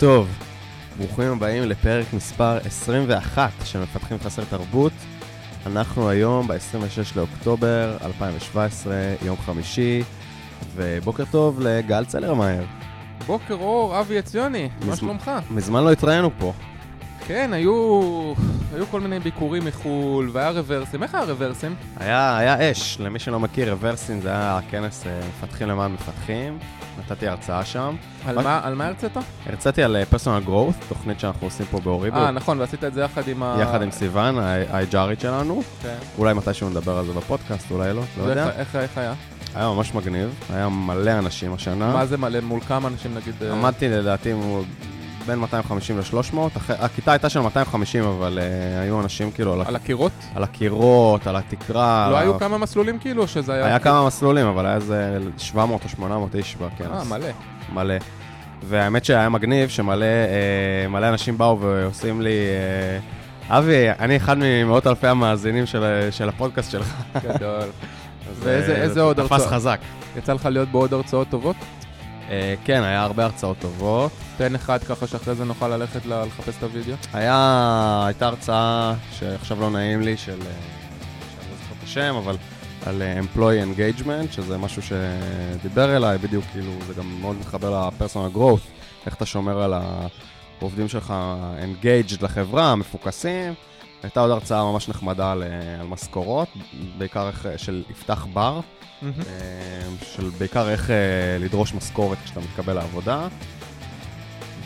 [0.00, 0.28] טוב.
[0.98, 4.92] ברוכים הבאים לפרק מספר 21 של מפתחים חסר תרבות.
[5.66, 10.02] אנחנו היום ב-26 לאוקטובר 2017, יום חמישי,
[10.74, 12.62] ובוקר טוב לגל צלרמייר.
[13.26, 15.30] בוקר אור, אבי עציוני, מה שלומך?
[15.50, 16.52] מזמן לא התראינו פה.
[17.26, 18.02] כן, היו,
[18.74, 21.02] היו כל מיני ביקורים מחו"ל, והיה רוורסים.
[21.02, 21.74] איך היה רוורסים?
[21.96, 26.58] היה, היה אש, למי שלא מכיר, רוורסין זה היה כנס אה, מפתחים למען מפתחים.
[26.98, 27.96] נתתי הרצאה שם.
[28.26, 29.16] על רק- מה, על מה הרצאת?
[29.46, 33.28] הרציתי על פרסונל גרואות, תוכנית שאנחנו עושים פה באוריבו, אה, נכון, ועשית את זה יחד
[33.28, 33.56] עם ה...
[33.62, 35.62] יחד עם סיוון, ה-HRית שלנו.
[35.82, 35.94] כן.
[36.18, 38.44] אולי מתישהו נדבר על זה בפודקאסט, אולי לא, לא יודע.
[38.46, 39.14] ואיך- איך, איך היה?
[39.54, 41.92] היה ממש מגניב, היה מלא אנשים השנה.
[41.92, 42.40] מה זה מלא?
[42.40, 43.34] מול כמה אנשים נגיד?
[43.42, 44.64] אה, עמדתי לדעתי מול-
[45.26, 46.36] בין 250 ל-300,
[46.68, 50.12] הכיתה הייתה של 250, אבל אה, היו אנשים כאילו על על הקירות?
[50.34, 52.08] על הקירות, על התקרה.
[52.10, 53.66] לא על היו כמה מסלולים כאילו, שזה היה...
[53.66, 57.08] היה כמה מסלולים, אבל היה איזה 700 או 800 איש אה, בכנס.
[57.10, 57.26] מלא.
[57.72, 57.94] מלא.
[58.68, 62.30] והאמת שהיה מגניב, שמלא אה, מלא אנשים באו ועושים לי...
[63.50, 66.94] אה, אבי, אני אחד ממאות אלפי המאזינים של, של הפודקאסט שלך.
[67.24, 67.62] גדול.
[68.42, 69.48] ואיזה- אה, עוד תפס הרצאות?
[69.52, 69.80] חזק.
[70.16, 71.56] יצא לך להיות בעוד הרצאות טובות?
[72.30, 74.12] אה, כן, היה הרבה הרצאות טובות.
[74.36, 76.94] תן אחד ככה שאחרי זה נוכל ללכת לחפש את הוידאו.
[77.12, 80.36] היה, הייתה הרצאה שעכשיו לא נעים לי, של, אה,
[81.30, 82.36] שאני לא זוכר את השם, אבל
[82.86, 88.36] על אה, Employee Engagement, שזה משהו שדיבר אליי, בדיוק כאילו, זה גם מאוד מתחבר ל-Personal
[88.36, 88.66] Growth,
[89.06, 89.74] איך אתה שומר על
[90.60, 91.14] העובדים שלך
[91.58, 93.54] Engaged לחברה, מפוקסים.
[94.02, 96.48] הייתה עוד הרצאה ממש נחמדה על, אה, על משכורות,
[96.98, 98.60] בעיקר איך, אה, של יפתח בר.
[99.02, 99.10] אה,
[100.02, 100.90] של בעיקר איך
[101.40, 103.28] לדרוש משכורת כשאתה מתקבל לעבודה.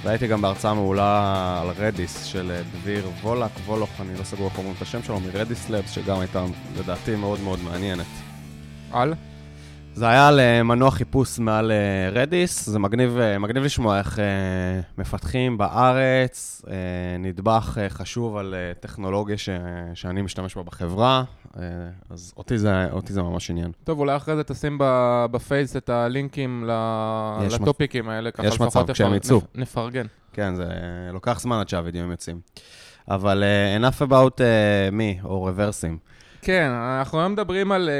[0.02, 4.74] והייתי גם בהרצאה מעולה על רדיס של דביר וולק, וולוך, אני לא סגור איך אומרים
[4.76, 6.44] את השם שלו, מרדיס לבס, שגם הייתה
[6.78, 8.06] לדעתי מאוד מאוד מעניינת.
[8.92, 9.14] על?
[9.94, 14.18] זה היה על אה, מנוע חיפוש מעל אה, רדיס, זה מגניב, אה, מגניב לשמוע איך
[14.98, 16.62] מפתחים בארץ,
[17.18, 19.48] נדבך חשוב על טכנולוגיה ש,
[19.94, 21.24] שאני משתמש בה בחברה,
[22.10, 23.72] אז אותי זה, אותי זה ממש עניין.
[23.84, 24.78] טוב, אולי אחרי זה תשים
[25.30, 29.38] בפייס את הלינקים ל- יש מצ- לטופיקים האלה, ככה יש מצב, כשהם יצאו.
[29.38, 30.06] נפ- נפרגן.
[30.32, 30.64] כן, זה
[31.12, 32.40] לוקח זמן עד שהווידאוים יוצאים.
[33.08, 33.44] אבל
[33.80, 34.38] enough about
[34.92, 35.98] me, או רוורסים.
[36.42, 37.90] כן, אנחנו היום מדברים על,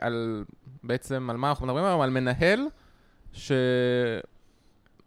[0.00, 0.44] על...
[0.86, 2.00] בעצם, על מה אנחנו מדברים היום?
[2.00, 2.60] על מנהל
[3.32, 3.52] ש...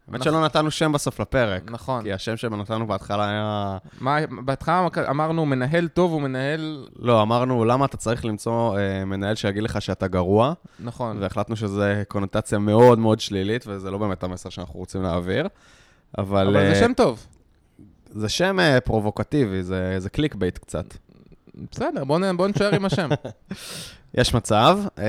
[0.07, 2.03] האמת שלא נתנו שם בסוף לפרק, נכון.
[2.03, 3.77] כי השם שנתנו בהתחלה היה...
[3.99, 6.88] מה, בהתחלה אמרנו מנהל טוב הוא מנהל...
[6.99, 11.17] לא, אמרנו, למה אתה צריך למצוא uh, מנהל שיגיד לך שאתה גרוע, נכון.
[11.21, 15.47] והחלטנו שזה קונוטציה מאוד מאוד שלילית, וזה לא באמת המסר שאנחנו רוצים להעביר.
[16.17, 17.27] אבל, אבל זה אה, שם טוב.
[18.11, 20.85] זה שם אה, פרובוקטיבי, זה, זה clickbait קצת.
[21.71, 23.09] בסדר, בוא נ- בוא נשאר עם השם.
[24.17, 25.03] יש מצב, אה,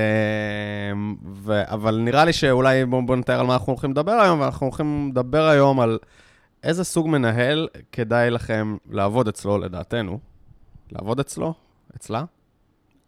[1.35, 1.61] ו...
[1.65, 5.09] אבל נראה לי שאולי בואו בוא נתאר על מה אנחנו הולכים לדבר היום, ואנחנו הולכים
[5.11, 5.99] לדבר היום על
[6.63, 10.19] איזה סוג מנהל כדאי לכם לעבוד אצלו, לדעתנו.
[10.91, 11.53] לעבוד אצלו?
[11.95, 12.23] אצלה?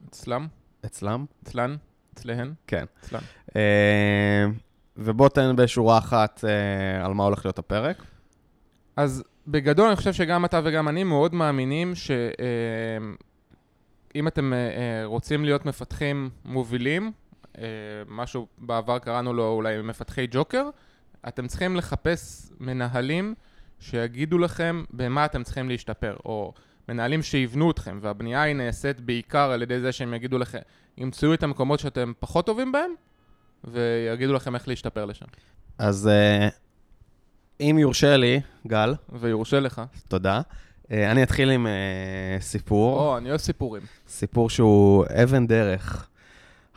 [0.09, 0.47] אצלם?
[0.85, 1.25] אצלם?
[1.43, 1.75] אצלן?
[2.13, 2.53] אצלהן?
[2.67, 2.85] כן.
[3.03, 3.19] אצלן.
[3.55, 4.45] אה,
[4.97, 8.03] ובוא תן בשורה אחת אה, על מה הולך להיות הפרק.
[8.95, 11.93] אז בגדול אני חושב שגם אתה וגם אני מאוד מאמינים
[14.13, 17.11] שאם אתם אה, רוצים להיות מפתחים מובילים,
[17.57, 17.63] אה,
[18.07, 20.69] משהו בעבר קראנו לו אולי מפתחי ג'וקר,
[21.27, 23.35] אתם צריכים לחפש מנהלים
[23.79, 26.53] שיגידו לכם במה אתם צריכים להשתפר, או
[26.89, 30.59] מנהלים שיבנו אתכם, והבנייה היא נעשית בעיקר על ידי זה שהם יגידו לכם,
[30.97, 32.91] ימצאו את המקומות שאתם פחות טובים בהם,
[33.63, 35.25] ויגידו לכם איך להשתפר לשם.
[35.77, 36.49] אז אה,
[37.61, 39.81] אם יורשה לי, גל, ויורשה לך.
[40.07, 40.41] תודה.
[40.91, 41.71] אה, אני אתחיל עם אה,
[42.39, 42.99] סיפור.
[42.99, 43.81] או, אני אוהב סיפורים.
[44.07, 46.07] סיפור שהוא אבן דרך.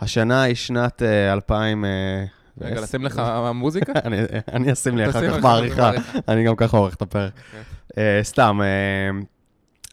[0.00, 1.84] השנה היא שנת אה, 2000...
[1.84, 2.24] אה,
[2.60, 2.80] רגע.
[2.80, 3.22] לשים לך
[3.54, 3.92] מוזיקה?
[4.54, 5.90] אני, אשים לי אחר כך בעריכה.
[6.28, 7.32] אני גם ככה עורך את הפרק.
[7.36, 8.24] אוקיי.
[8.24, 8.60] סתם,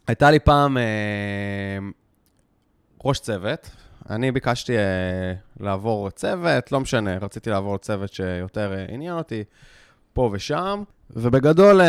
[0.06, 0.76] הייתה לי פעם
[3.04, 3.70] ראש צוות,
[4.10, 4.72] אני ביקשתי
[5.60, 9.44] לעבור צוות, לא משנה, רציתי לעבור צוות שיותר עניין אותי,
[10.12, 11.80] פה ושם, ובגדול,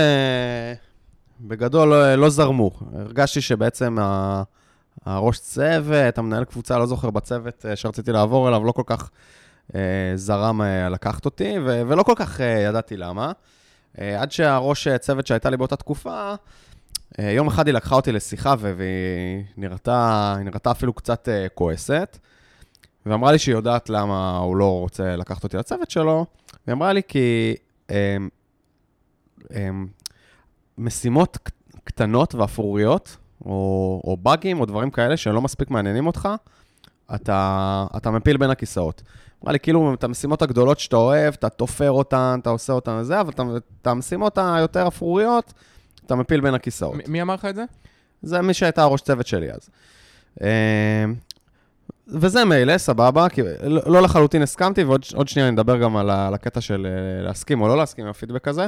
[1.47, 2.71] בגדול לא, לא זרמו.
[2.93, 4.43] הרגשתי שבעצם ה-
[5.05, 9.09] הראש צוות, המנהל קבוצה, לא זוכר, בצוות אה, שרציתי לעבור אליו, לא כל כך
[9.75, 9.79] אה,
[10.15, 13.31] זרם אה, לקחת אותי, ו- ולא כל כך אה, ידעתי למה.
[13.99, 16.33] אה, עד שהראש אה, צוות שהייתה לי באותה תקופה,
[17.19, 22.17] אה, יום אחד היא לקחה אותי לשיחה והיא נראתה, נראתה אפילו קצת אה, כועסת,
[23.05, 26.25] ואמרה לי שהיא יודעת למה הוא לא רוצה לקחת אותי לצוות שלו,
[26.67, 27.55] והיא אמרה לי כי
[27.91, 28.17] אה,
[29.55, 29.69] אה,
[30.77, 31.37] משימות
[31.83, 36.29] קטנות ואפרוריות, או, או באגים או דברים כאלה שלא מספיק מעניינים אותך,
[37.15, 39.01] אתה, אתה מפיל בין הכיסאות.
[39.43, 43.21] אמרה לי, כאילו, את המשימות הגדולות שאתה אוהב, אתה תופר אותן, אתה עושה אותן וזה,
[43.21, 43.31] אבל
[43.81, 45.53] את המשימות היותר אפרוריות,
[46.05, 46.95] אתה מפיל בין הכיסאות.
[46.95, 47.63] מ- מי אמר לך את זה?
[48.21, 49.69] זה מי שהייתה הראש צוות שלי אז.
[50.41, 51.05] אה,
[52.07, 56.33] וזה מילא, סבבה, כי לא לא לחלוטין הסכמתי, ועוד עוד שנייה אני אדבר גם על
[56.33, 58.67] הקטע של אה, להסכים או לא להסכים עם הפידבק הזה.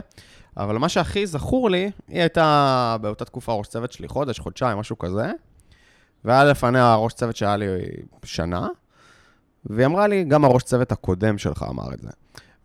[0.57, 4.97] אבל מה שהכי זכור לי, היא הייתה באותה תקופה ראש צוות שלי חודש, חודשיים, משהו
[4.97, 5.31] כזה.
[6.25, 7.65] והיה לפניה ראש צוות שהיה לי
[8.23, 8.67] שנה,
[9.65, 12.09] והיא אמרה לי, גם הראש צוות הקודם שלך אמר את זה.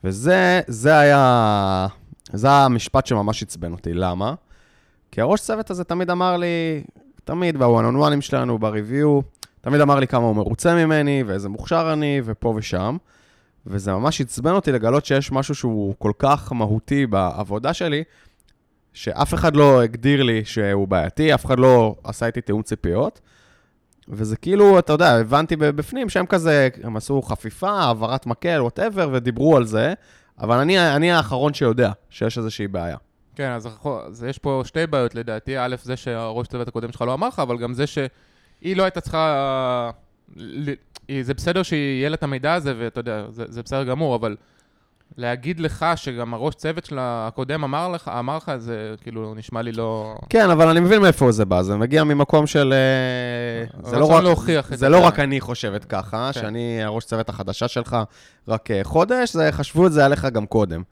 [0.04, 1.86] וזה זה היה,
[2.32, 3.92] זה המשפט שממש עצבן אותי.
[3.94, 4.34] למה?
[5.10, 6.84] כי הראש צוות הזה תמיד אמר לי,
[7.24, 9.20] תמיד בוואן און וואנים שלנו, בריוויו,
[9.60, 12.96] תמיד אמר לי כמה הוא מרוצה ממני, ואיזה מוכשר אני, ופה ושם.
[13.66, 18.04] וזה ממש עצבן אותי לגלות שיש משהו שהוא כל כך מהותי בעבודה שלי,
[18.92, 23.20] שאף אחד לא הגדיר לי שהוא בעייתי, אף אחד לא עשה איתי תיאום ציפיות.
[24.08, 29.56] וזה כאילו, אתה יודע, הבנתי בפנים שהם כזה, הם עשו חפיפה, העברת מקל, וואטאבר, ודיברו
[29.56, 29.94] על זה,
[30.38, 32.96] אבל אני, אני האחרון שיודע שיש איזושהי בעיה.
[33.34, 33.68] כן, אז,
[34.06, 35.58] אז יש פה שתי בעיות לדעתי.
[35.58, 39.00] א', זה שהראש צוות הקודם שלך לא אמר לך, אבל גם זה שהיא לא הייתה
[39.00, 39.90] צריכה...
[41.22, 44.36] זה בסדר שיהיה לה את המידע הזה, ואתה יודע, זה, זה בסדר גמור, אבל
[45.16, 49.72] להגיד לך שגם הראש צוות שלה הקודם אמר לך, אמר לך, זה כאילו נשמע לי
[49.72, 50.14] לא...
[50.28, 52.72] כן, אבל אני מבין מאיפה זה בא, זה מגיע ממקום של...
[52.72, 54.88] אה, זה לא רק, להוכיח את זה.
[54.88, 56.40] לא רק אני חושבת ככה, כן.
[56.40, 57.96] שאני הראש צוות החדשה שלך
[58.48, 60.82] רק אה, חודש, זה חשבו את זה עליך גם קודם.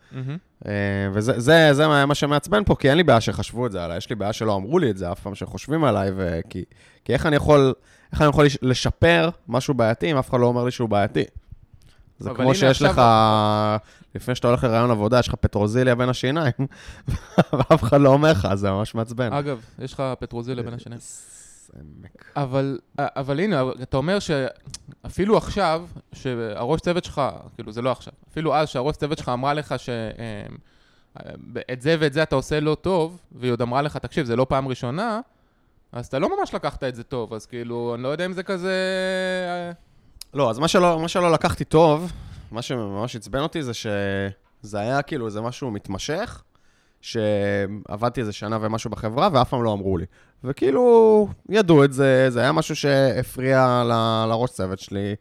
[0.67, 0.73] אה,
[1.13, 3.97] וזה זה, זה מה מה שמעצבן פה, כי אין לי בעיה שחשבו את זה עליי,
[3.99, 6.41] יש לי בעיה שלא אמרו לי את זה אף פעם שחושבים עליי, ו...
[6.51, 6.65] כי,
[7.05, 7.75] כי איך אני יכול,
[8.13, 11.25] איך אני יכול לש- לשפר משהו בעייתי אם אף אחד לא אומר לי שהוא בעייתי?
[12.19, 13.03] זה כמו שיש לך,
[14.15, 16.53] לפני שאתה הולך לרעיון עבודה, יש לך פטרוזיליה בין השיניים,
[17.53, 19.33] ואף אחד לא אומר לך, זה ממש מעצבן.
[19.33, 20.75] אגב, יש לך פטרוזיליה בין.
[20.99, 22.25] סמק.
[22.37, 27.23] אבל, אבל הנה, אתה אומר שאפילו עכשיו, שהראש צוות שלך,
[27.55, 30.53] כאילו זה לא עכשיו, אפילו אז שהראש צוות שלך אמרה לך שאת
[31.83, 34.69] זה ואת זה אתה עושה לא טוב, והיא עוד אמרה לך, תקשיב, זה לא פעם
[34.69, 35.21] ראשונה,
[35.93, 38.43] אז אתה לא ממש לקחת את זה טוב, אז כאילו, אני לא יודע אם זה
[38.43, 38.73] כזה...
[39.49, 39.73] אה,
[40.35, 42.13] לא, אז מה שלא, מה שלא לקחתי טוב,
[42.51, 46.43] מה שממש עצבן אותי זה שזה היה כאילו איזה משהו מתמשך,
[47.01, 50.05] שעבדתי איזה שנה ומשהו בחברה, ואף פעם לא אמרו לי.
[50.45, 55.15] וכאילו, ידעו את זה, זה היה משהו שהפריע ל- לראש צוות שלי,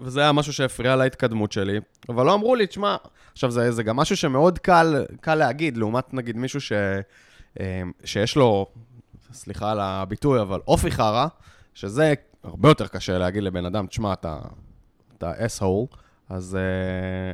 [0.00, 2.96] וזה היה משהו שהפריע להתקדמות שלי, אבל לא אמרו לי, תשמע,
[3.32, 6.72] עכשיו זה, זה גם משהו שמאוד קל, קל להגיד, לעומת נגיד מישהו ש,
[7.60, 8.66] אה, שיש לו,
[9.32, 11.26] סליחה על הביטוי, אבל אופי חרא,
[11.74, 14.38] שזה הרבה יותר קשה להגיד לבן אדם, תשמע, אתה,
[15.18, 15.86] אתה אס-הול,
[16.28, 17.32] אז, אה,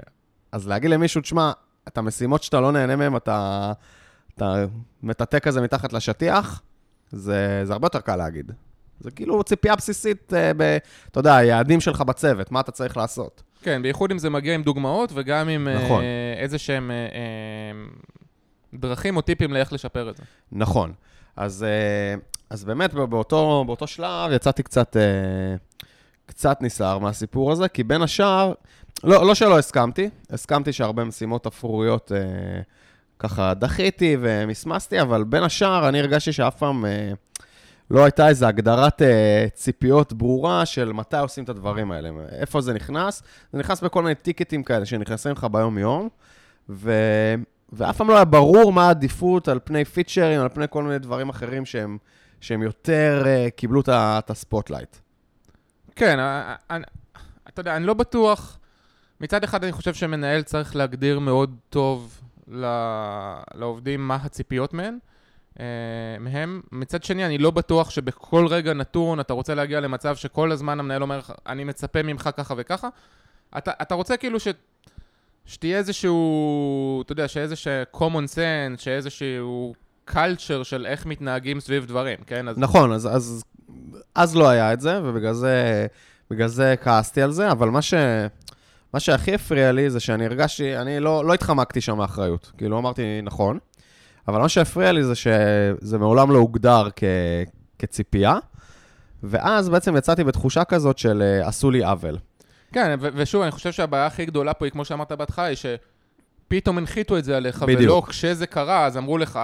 [0.52, 1.52] אז להגיד למישהו, תשמע,
[1.88, 3.72] את המשימות שאתה לא נהנה מהן, אתה,
[4.34, 4.64] אתה
[5.02, 6.62] מטאטא כזה מתחת לשטיח,
[7.10, 8.52] זה, זה הרבה יותר קל להגיד.
[9.00, 10.78] זה כאילו ציפייה בסיסית, אה, ב,
[11.10, 13.42] אתה יודע, היעדים שלך בצוות, מה אתה צריך לעשות.
[13.62, 16.02] כן, בייחוד אם זה מגיע עם דוגמאות, וגם עם נכון.
[16.02, 16.96] אה, איזה שהם אה,
[18.78, 20.22] דרכים או טיפים לאיך לשפר את זה.
[20.52, 20.92] נכון.
[21.36, 22.14] אז, אה,
[22.50, 25.56] אז באמת באותו, באותו שלב יצאתי קצת, אה,
[26.26, 28.52] קצת נסער מהסיפור הזה, כי בין השאר,
[29.04, 32.60] לא, לא שלא הסכמתי, הסכמתי שהרבה משימות אפרוריות אה,
[33.18, 36.84] ככה דחיתי ומסמסתי, אבל בין השאר אני הרגשתי שאף פעם
[37.90, 39.02] לא הייתה איזו הגדרת
[39.54, 43.22] ציפיות ברורה של מתי עושים את הדברים האלה, איפה זה נכנס.
[43.52, 46.08] זה נכנס בכל מיני טיקטים כאלה שנכנסים לך ביום-יום,
[46.68, 46.92] ו...
[47.72, 51.28] ואף פעם לא היה ברור מה העדיפות על פני פיצ'רים, על פני כל מיני דברים
[51.28, 51.98] אחרים שהם,
[52.40, 54.96] שהם יותר אה, קיבלו את ה spotlight.
[55.96, 56.76] כן, ה- ה-
[57.48, 58.58] אתה יודע, אני לא בטוח.
[59.20, 62.20] מצד אחד אני חושב שמנהל צריך להגדיר מאוד טוב
[63.54, 64.98] לעובדים מה הציפיות מהם.
[65.60, 65.64] אה,
[66.20, 66.60] מהם.
[66.72, 71.02] מצד שני, אני לא בטוח שבכל רגע נתון אתה רוצה להגיע למצב שכל הזמן המנהל
[71.02, 72.88] אומר אני מצפה ממך ככה וככה.
[73.58, 74.48] אתה, אתה רוצה כאילו ש...
[75.46, 79.74] שתהיה איזשהו, אתה יודע, שיהיה איזשהו common sense, שיהיה איזשהו
[80.10, 82.48] culture של איך מתנהגים סביב דברים, כן?
[82.48, 83.44] אז נכון, אז, אז,
[84.14, 85.86] אז לא היה את זה, ובגלל זה,
[86.46, 87.94] זה כעסתי על זה, אבל מה, ש,
[88.94, 92.52] מה שהכי הפריע לי זה שאני הרגשתי, אני לא, לא התחמקתי שם מאחריות.
[92.58, 93.58] כאילו אמרתי, נכון,
[94.28, 97.04] אבל מה שהפריע לי זה שזה מעולם לא הוגדר כ,
[97.78, 98.38] כציפייה,
[99.22, 102.18] ואז בעצם יצאתי בתחושה כזאת של אה, עשו לי עוול.
[102.76, 106.78] כן, ו- ושוב, אני חושב שהבעיה הכי גדולה פה היא, כמו שאמרת בהתחלה, היא שפתאום
[106.78, 107.80] הנחיתו את זה עליך, בדיוק.
[107.80, 109.40] ולא כשזה קרה, אז אמרו לך,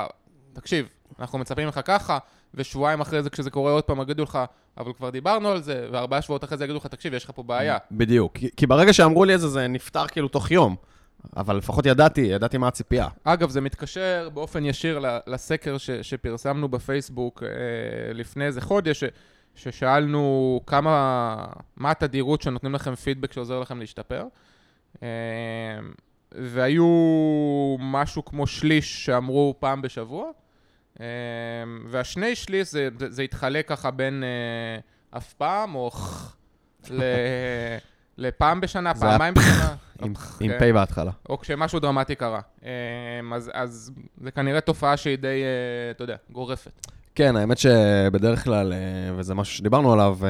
[0.53, 2.19] תקשיב, אנחנו מצפים לך ככה,
[2.55, 4.39] ושבועיים אחרי זה, כשזה קורה עוד פעם, יגידו לך,
[4.79, 7.43] אבל כבר דיברנו על זה, וארבעה שבועות אחרי זה יגידו לך, תקשיב, יש לך פה
[7.43, 7.79] בעיה.
[7.93, 8.37] בדיוק.
[8.37, 10.77] כי, כי ברגע שאמרו לי את זה, זה נפתר כאילו תוך יום.
[11.37, 13.09] אבל לפחות ידעתי, ידעתי מה הציפייה.
[13.25, 17.49] אגב, זה מתקשר באופן ישיר לסקר ש- שפרסמנו בפייסבוק אה,
[18.13, 19.05] לפני איזה חודש,
[19.55, 21.37] ששאלנו כמה,
[21.77, 24.25] מה התדירות שנותנים לכם פידבק שעוזר לכם להשתפר.
[25.03, 25.09] אה,
[26.33, 26.87] והיו
[27.79, 30.31] משהו כמו שליש שאמרו פעם בשבוע,
[31.01, 31.07] אה,
[31.89, 35.91] והשני שליש זה, זה, זה התחלק ככה בין אה, אף פעם או
[36.91, 37.03] ל,
[38.19, 39.75] לפעם בשנה, פעמיים בשנה.
[40.03, 40.59] עם, כן.
[40.59, 41.11] פ' בהתחלה.
[41.29, 42.41] או כשמשהו דרמטי קרה.
[43.53, 45.43] אז, זה כנראה תופעה שהיא די,
[45.91, 46.87] אתה יודע, גורפת.
[47.15, 48.79] כן, האמת שבדרך כלל, אה,
[49.17, 50.29] וזה משהו שדיברנו עליו, אה,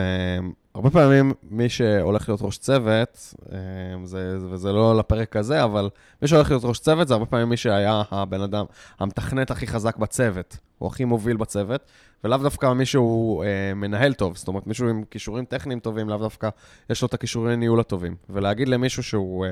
[0.75, 3.59] הרבה פעמים מי שהולך להיות ראש צוות, אה,
[4.05, 5.91] זה, וזה לא לפרק הזה, אבל
[6.23, 8.65] מי שהולך להיות ראש צוות זה הרבה פעמים מי שהיה הבן אדם,
[9.01, 11.81] המתכנת הכי חזק בצוות, או הכי מוביל בצוות,
[12.25, 16.49] ולאו דווקא מישהו אה, מנהל טוב, זאת אומרת, מישהו עם כישורים טכניים טובים, לאו דווקא
[16.91, 18.17] יש לו את הכישורי ניהול הטובים.
[18.31, 19.47] ולהגיד למישהו שהוא,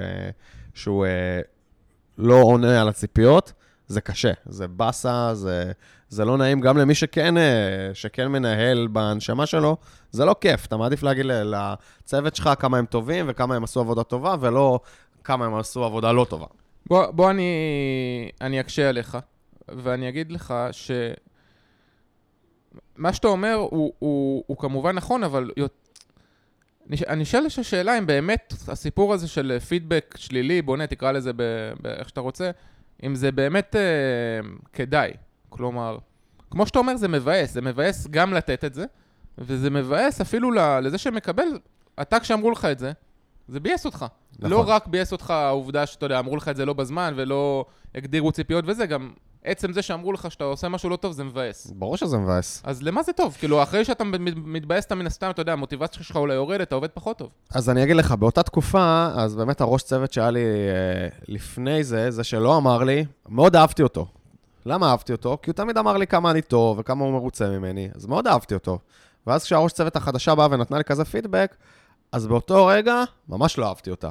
[0.74, 1.06] שהוא
[2.18, 3.52] לא עונה על הציפיות,
[3.90, 5.72] זה קשה, זה באסה, זה,
[6.08, 9.76] זה לא נעים גם למי שכן, אה, שכן מנהל בהנשמה שלו,
[10.10, 14.02] זה לא כיף, אתה מעדיף להגיד לצוות שלך כמה הם טובים וכמה הם עשו עבודה
[14.02, 14.80] טובה, ולא
[15.24, 16.46] כמה הם עשו עבודה לא טובה.
[16.86, 17.52] בוא, בוא אני,
[18.40, 19.18] אני אקשה עליך,
[19.68, 20.90] ואני אגיד לך ש...
[22.96, 25.50] מה שאתה אומר הוא, הוא, הוא כמובן נכון, אבל
[27.08, 31.72] אני שואל את השאלה אם באמת הסיפור הזה של פידבק שלילי, בונה, תקרא לזה ב-
[31.82, 32.50] ב- איך שאתה רוצה,
[33.06, 33.80] אם זה באמת אה,
[34.72, 35.10] כדאי.
[35.48, 35.98] כלומר,
[36.50, 37.52] כמו שאתה אומר, זה מבאס.
[37.52, 38.84] זה מבאס גם לתת את זה,
[39.38, 40.50] וזה מבאס אפילו
[40.82, 41.46] לזה שמקבל,
[42.02, 42.92] אתה כשאמרו לך את זה,
[43.48, 44.06] זה ביאס אותך.
[44.38, 44.50] נכון.
[44.50, 47.64] לא רק ביאס אותך העובדה שאתה יודע, אמרו לך את זה לא בזמן ולא
[47.94, 49.10] הגדירו ציפיות וזה, גם
[49.44, 51.70] עצם זה שאמרו לך שאתה עושה משהו לא טוב זה מבאס.
[51.76, 52.62] ברור שזה מבאס.
[52.64, 53.36] אז למה זה טוב?
[53.38, 56.74] כאילו, אחרי שאתה מת- מתבאס, אתה מן הסתם, אתה יודע, המוטיבציה שלך אולי יורדת, אתה
[56.74, 57.28] עובד פחות טוב.
[57.54, 62.10] אז אני אגיד לך, באותה תקופה, אז באמת הראש צוות שהיה לי אה, לפני זה,
[62.10, 64.06] זה שלא אמר לי, מאוד אהבתי אותו.
[64.66, 65.38] למה אהבתי אותו?
[65.42, 68.54] כי הוא תמיד אמר לי כמה אני טוב וכמה הוא מרוצה ממני, אז מאוד אהבתי
[68.54, 68.78] אותו.
[69.26, 71.56] ואז כשהראש צוות החדשה באה ונתנה לי כזה פידבק,
[72.12, 74.10] אז באותו רגע ממש לא אהבתי אותה.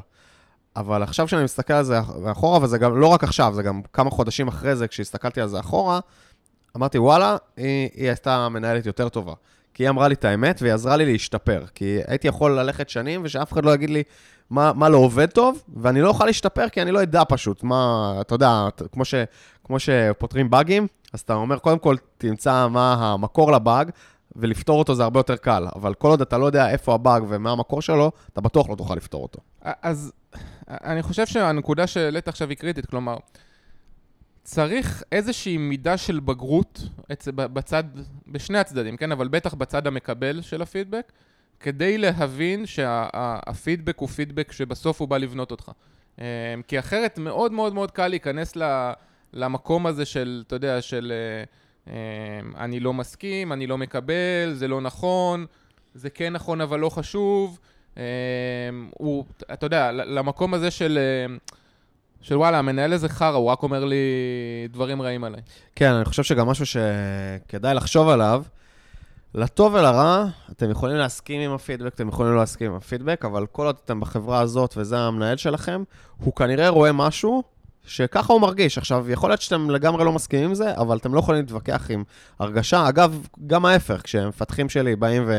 [0.79, 1.99] אבל עכשיו כשאני מסתכל על זה
[2.31, 5.59] אחורה, וזה גם לא רק עכשיו, זה גם כמה חודשים אחרי זה, כשהסתכלתי על זה
[5.59, 5.99] אחורה,
[6.77, 9.33] אמרתי, וואלה, היא, היא הייתה מנהלת יותר טובה.
[9.73, 11.63] כי היא אמרה לי את האמת והיא עזרה לי להשתפר.
[11.75, 14.03] כי הייתי יכול ללכת שנים ושאף אחד לא יגיד לי
[14.49, 18.13] מה, מה לא עובד טוב, ואני לא אוכל להשתפר כי אני לא אדע פשוט מה,
[18.21, 19.15] אתה יודע, כמו, ש,
[19.63, 23.91] כמו שפותרים באגים, אז אתה אומר, קודם כל תמצא מה המקור לבאג,
[24.35, 25.67] ולפתור אותו זה הרבה יותר קל.
[25.75, 28.95] אבל כל עוד אתה לא יודע איפה הבאג ומה המקור שלו, אתה בטוח לא תוכל
[28.95, 29.39] לפתור אותו.
[29.61, 30.11] אז
[30.69, 33.17] אני חושב שהנקודה שהעלית עכשיו היא קריטית, כלומר,
[34.43, 36.81] צריך איזושהי מידה של בגרות
[37.35, 37.83] בצד,
[38.27, 39.11] בשני הצדדים, כן?
[39.11, 41.11] אבל בטח בצד המקבל של הפידבק,
[41.59, 45.71] כדי להבין שהפידבק הוא פידבק שבסוף הוא בא לבנות אותך.
[46.19, 46.25] אה,
[46.67, 48.57] כי אחרת מאוד מאוד מאוד קל להיכנס
[49.33, 51.43] למקום הזה של, אתה יודע, של אה,
[52.57, 55.45] אני לא מסכים, אני לא מקבל, זה לא נכון,
[55.93, 57.59] זה כן נכון אבל לא חשוב.
[57.97, 58.03] אה,
[58.89, 61.35] הוא, אתה יודע, למקום הזה של, אה,
[62.21, 63.97] של וואלה, המנהל הזה חרא, הוא רק אומר לי
[64.69, 65.41] דברים רעים עליי.
[65.75, 68.43] כן, אני חושב שגם משהו שכדאי לחשוב עליו,
[69.35, 73.65] לטוב ולרע, אתם יכולים להסכים עם הפידבק, אתם יכולים לא להסכים עם הפידבק, אבל כל
[73.65, 75.83] עוד אתם בחברה הזאת וזה המנהל שלכם,
[76.17, 77.43] הוא כנראה רואה משהו
[77.85, 78.77] שככה הוא מרגיש.
[78.77, 82.03] עכשיו, יכול להיות שאתם לגמרי לא מסכימים עם זה, אבל אתם לא יכולים להתווכח עם
[82.39, 82.89] הרגשה.
[82.89, 85.29] אגב, גם ההפך, כשמפתחים שלי באים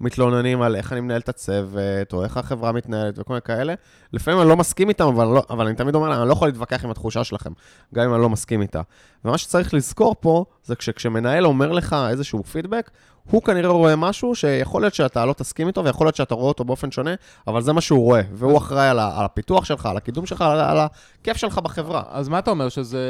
[0.00, 3.74] ומתלוננים על איך אני מנהל את הצוות, או איך החברה מתנהלת וכל מיני כאלה,
[4.12, 6.48] לפעמים אני לא מסכים איתם, אבל, לא, אבל אני תמיד אומר להם, אני לא יכול
[6.48, 7.50] להתווכח עם התחושה שלכם,
[7.94, 8.80] גם אם אני לא מסכים איתה.
[9.24, 12.90] ומה שצריך לזכור פה, זה כשמנהל אומר לך איזשהו פידבק,
[13.30, 16.64] הוא כנראה רואה משהו שיכול להיות שאתה לא תסכים איתו, ויכול להיות שאתה רואה אותו
[16.64, 17.14] באופן שונה,
[17.46, 20.60] אבל זה מה שהוא רואה, והוא אחראי על, על הפיתוח שלך, על הקידום שלך, על,
[20.60, 20.78] על
[21.20, 22.02] הכיף שלך בחברה.
[22.10, 23.04] אז מה אתה אומר, שזה,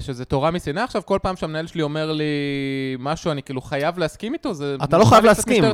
[0.00, 1.02] שזה תורה מסיני עכשיו?
[1.04, 2.24] כל פעם שהמנהל שלי אומר לי
[2.98, 4.54] משהו, אני כאילו חייב להסכים איתו?
[4.54, 5.64] זה אתה לא חייב להסכים.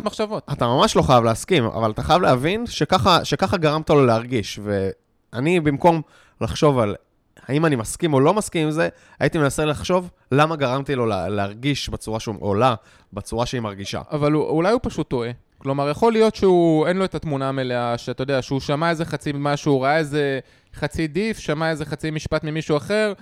[0.53, 4.61] אתה ממש לא חייב להסכים, אבל אתה חייב להבין שככה, שככה גרמת לו להרגיש.
[4.63, 6.03] ואני, במקום
[6.41, 6.95] לחשוב על
[7.49, 8.89] האם אני מסכים או לא מסכים עם זה,
[9.21, 12.75] הייתי מנסה לחשוב למה גרמתי לו לה, להרגיש בצורה שהוא עולה,
[13.13, 14.01] בצורה שהיא מרגישה.
[14.11, 15.31] אבל הוא, אולי הוא פשוט טועה.
[15.59, 19.33] כלומר, יכול להיות שהוא, אין לו את התמונה המלאה, שאתה יודע, שהוא שמע איזה חצי
[19.35, 20.41] משהו, ראה איזה
[20.75, 23.13] חצי דיף, שמע איזה חצי משפט ממישהו אחר,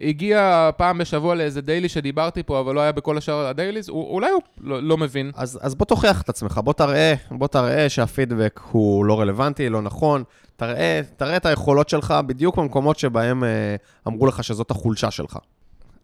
[0.00, 4.30] הגיע פעם בשבוע לאיזה דיילי שדיברתי פה, אבל לא היה בכל השאר הדייליז, הוא, אולי
[4.30, 5.30] הוא לא, לא מבין.
[5.34, 9.82] אז, אז בוא תוכיח את עצמך, בוא תראה, בוא תראה שהפידבק הוא לא רלוונטי, לא
[9.82, 10.24] נכון,
[10.58, 13.76] תראה, תראה את היכולות שלך בדיוק במקומות שבהם אה,
[14.08, 15.38] אמרו לך שזאת החולשה שלך.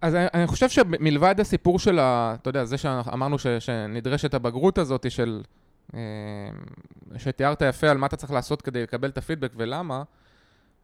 [0.00, 2.34] אז אני, אני חושב שמלבד הסיפור של ה...
[2.40, 5.42] אתה יודע, זה שאמרנו ש, שנדרשת הבגרות הזאת של...
[5.94, 6.00] אה,
[7.18, 10.02] שתיארת יפה על מה אתה צריך לעשות כדי לקבל את הפידבק ולמה,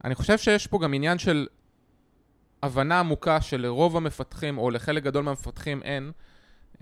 [0.04, 1.46] אני חושב שיש פה גם עניין של
[2.62, 6.12] הבנה עמוקה שלרוב המפתחים, או לחלק גדול מהמפתחים אין,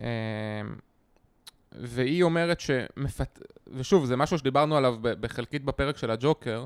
[0.00, 0.06] אה,
[1.72, 3.38] והיא אומרת שמפת...
[3.66, 6.64] ושוב, זה משהו שדיברנו עליו בחלקית בפרק של הג'וקר,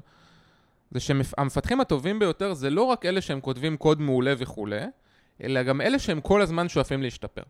[0.90, 4.80] זה שהמפתחים הטובים ביותר זה לא רק אלה שהם כותבים קוד מעולה וכולי,
[5.42, 7.42] אלא גם אלה שהם כל הזמן שואפים להשתפר.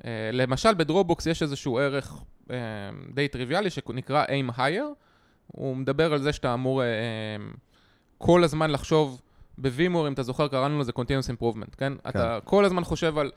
[0.00, 2.52] Uh, למשל, בדרובוקס יש איזשהו ערך uh,
[3.14, 4.84] די טריוויאלי שנקרא aim higher.
[5.46, 7.56] הוא מדבר על זה שאתה אמור uh,
[8.18, 9.22] כל הזמן לחשוב
[9.58, 11.92] בווימור, אם אתה זוכר, קראנו לזה continuous improvement, כן?
[12.02, 12.08] כן?
[12.08, 13.30] אתה כל הזמן חושב על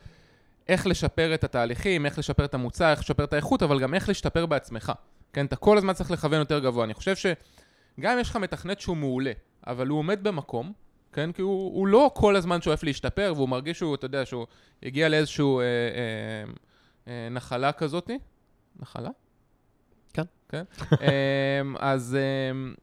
[0.68, 4.08] איך לשפר את התהליכים, איך לשפר את המוצר, איך לשפר את האיכות, אבל גם איך
[4.08, 4.92] להשתפר בעצמך.
[5.32, 5.46] כן?
[5.46, 6.84] אתה כל הזמן צריך לכוון יותר גבוה.
[6.84, 9.32] אני חושב שגם אם יש לך מתכנת שהוא מעולה,
[9.66, 10.72] אבל הוא עומד במקום,
[11.12, 11.32] כן?
[11.32, 14.46] כי הוא, הוא לא כל הזמן שואף להשתפר, והוא מרגיש שהוא, אתה יודע, שהוא
[14.82, 16.52] הגיע לאיזשהו אה, אה,
[17.08, 18.18] אה, נחלה כזאתי.
[18.80, 19.10] נחלה?
[20.12, 20.22] כן.
[20.48, 20.64] כן?
[21.02, 22.16] אה, אז...
[22.20, 22.74] אה,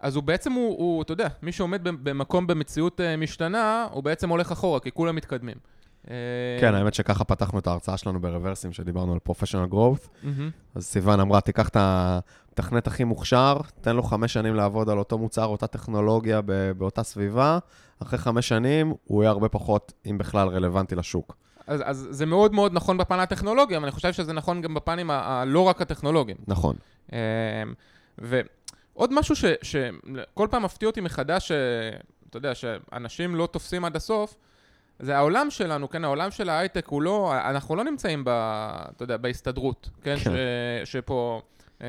[0.00, 4.28] אז הוא בעצם, הוא, הוא, אתה יודע, מי שעומד במקום במציאות אה, משתנה, הוא בעצם
[4.28, 5.56] הולך אחורה, כי כולם מתקדמים.
[6.10, 6.14] אה,
[6.60, 10.08] כן, האמת שככה פתחנו את ההרצאה שלנו ברוורסים, שדיברנו על פרופשיונל גרowth.
[10.74, 15.18] אז סיוון אמרה, תיקח את המתכנת הכי מוכשר, תן לו חמש שנים לעבוד על אותו
[15.18, 16.40] מוצר, אותה טכנולוגיה,
[16.76, 17.58] באותה סביבה,
[18.02, 21.36] אחרי חמש שנים הוא יהיה הרבה פחות, אם בכלל, רלוונטי לשוק.
[21.66, 25.10] אז, אז זה מאוד מאוד נכון בפן הטכנולוגי, אבל אני חושב שזה נכון גם בפנים
[25.10, 26.36] הלא רק הטכנולוגיים.
[26.46, 26.76] נכון.
[27.12, 27.62] אה,
[28.18, 31.52] ועוד משהו שכל פעם מפתיע אותי מחדש,
[32.30, 34.36] אתה יודע, שאנשים לא תופסים עד הסוף,
[34.98, 38.28] זה העולם שלנו, כן, העולם של ההייטק הוא לא, אנחנו לא נמצאים ב...
[38.96, 40.30] אתה יודע, בהסתדרות, כן, כן.
[40.84, 41.42] ש, שפה...
[41.80, 41.86] אמ,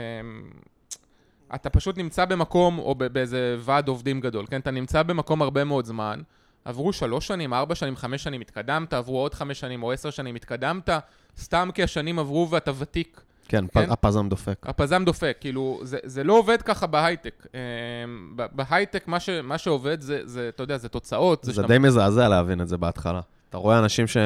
[1.56, 4.60] אתה פשוט נמצא במקום, או באיזה ועד עובדים גדול, כן?
[4.60, 6.22] אתה נמצא במקום הרבה מאוד זמן,
[6.66, 10.36] עברו שלוש שנים, ארבע שנים, חמש שנים, התקדמת, עברו עוד חמש שנים או עשר שנים,
[10.36, 10.90] התקדמת,
[11.38, 13.22] סתם כי השנים עברו ואתה ותיק.
[13.50, 13.92] כן, כן?
[13.92, 14.58] הפזם דופק.
[14.64, 17.48] הפזם דופק, כאילו, זה, זה לא עובד ככה בהייטק.
[17.54, 21.44] אמ, בהייטק, מה, ש, מה שעובד זה, זה, אתה יודע, זה תוצאות.
[21.44, 23.22] זה, זה די מזעזע להבין את זה בהתחלה.
[23.50, 24.18] אתה רואה אנשים ש...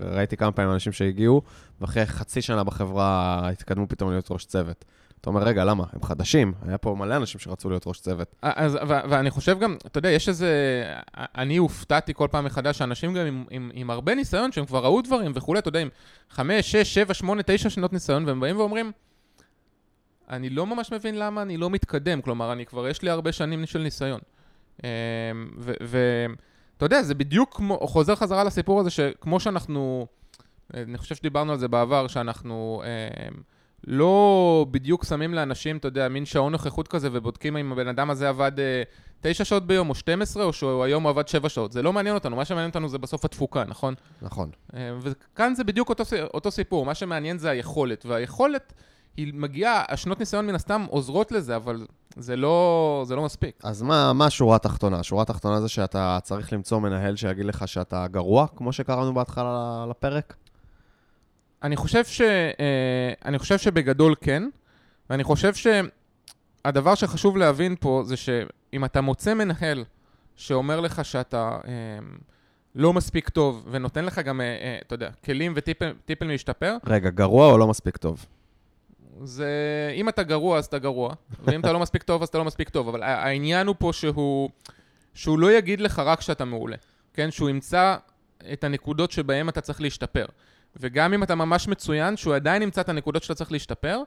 [0.00, 1.42] ראיתי כמה פעמים אנשים שהגיעו,
[1.80, 4.84] ואחרי חצי שנה בחברה התקדמו פתאום להיות ראש צוות.
[5.20, 5.84] אתה אומר, רגע, למה?
[5.92, 8.34] הם חדשים, היה פה מלא אנשים שרצו להיות ראש צוות.
[8.42, 10.52] אז, ו- ואני חושב גם, אתה יודע, יש איזה...
[11.16, 15.02] אני הופתעתי כל פעם מחדש שאנשים גם עם, עם, עם הרבה ניסיון, שהם כבר ראו
[15.02, 15.88] דברים וכולי, אתה יודע, עם
[16.30, 18.92] חמש, שש, שבע, שמונה, תשע שנות ניסיון, והם באים ואומרים,
[20.30, 23.66] אני לא ממש מבין למה אני לא מתקדם, כלומר, אני כבר, יש לי הרבה שנים
[23.66, 24.20] של ניסיון.
[24.84, 24.88] אמ,
[25.58, 30.06] ואתה יודע, זה בדיוק כמו, חוזר חזרה לסיפור הזה, שכמו שאנחנו,
[30.74, 32.82] אני חושב שדיברנו על זה בעבר, שאנחנו...
[33.86, 38.28] לא בדיוק שמים לאנשים, אתה יודע, מין שעון נוכחות כזה, ובודקים אם הבן אדם הזה
[38.28, 38.82] עבד אה,
[39.20, 41.72] תשע שעות ביום או 12, או שהוא היום עבד שבע שעות.
[41.72, 43.94] זה לא מעניין אותנו, מה שמעניין אותנו זה בסוף התפוקה, נכון?
[44.22, 44.50] נכון.
[44.74, 48.72] אה, וכאן זה בדיוק אותו, אותו סיפור, מה שמעניין זה היכולת, והיכולת...
[49.16, 53.60] היא מגיעה, השנות ניסיון מן הסתם עוזרות לזה, אבל זה לא, זה לא מספיק.
[53.64, 54.98] אז מה, מה השורה התחתונה?
[54.98, 60.34] השורה התחתונה זה שאתה צריך למצוא מנהל שיגיד לך שאתה גרוע, כמו שקראנו בהתחלה לפרק?
[61.62, 64.42] אני חושב, ש, אה, אני חושב שבגדול כן,
[65.10, 69.84] ואני חושב שהדבר שחשוב להבין פה זה שאם אתה מוצא מנהל
[70.36, 71.72] שאומר לך שאתה אה,
[72.74, 76.76] לא מספיק טוב, ונותן לך גם, אה, אתה יודע, כלים וטיפים להשתפר...
[76.86, 78.26] רגע, גרוע או לא מספיק טוב?
[79.22, 79.48] זה...
[79.94, 82.68] אם אתה גרוע, אז אתה גרוע, ואם אתה לא מספיק טוב, אז אתה לא מספיק
[82.68, 84.50] טוב, אבל העניין הוא פה שהוא,
[85.14, 86.76] שהוא לא יגיד לך רק שאתה מעולה,
[87.14, 87.30] כן?
[87.30, 87.96] שהוא ימצא
[88.52, 90.26] את הנקודות שבהן אתה צריך להשתפר.
[90.76, 94.02] וגם אם אתה ממש מצוין, שהוא עדיין ימצא את הנקודות שאתה צריך להשתפר,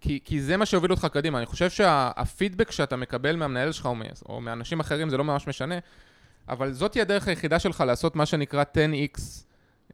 [0.00, 1.38] כי, כי זה מה שהוביל אותך קדימה.
[1.38, 3.94] אני חושב שהפידבק שה, שאתה מקבל מהמנהל שלך או,
[4.28, 5.74] או מאנשים אחרים, זה לא ממש משנה,
[6.48, 9.20] אבל זאתי הדרך היחידה שלך לעשות מה שנקרא 10x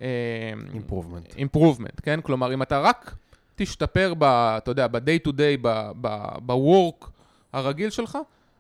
[0.02, 1.34] אה, improvement.
[1.36, 2.20] improvement, כן?
[2.20, 3.14] כלומר, אם אתה רק
[3.56, 5.66] תשתפר, ב, אתה יודע, ב-day to day,
[6.46, 7.06] ב-work
[7.52, 8.18] הרגיל שלך,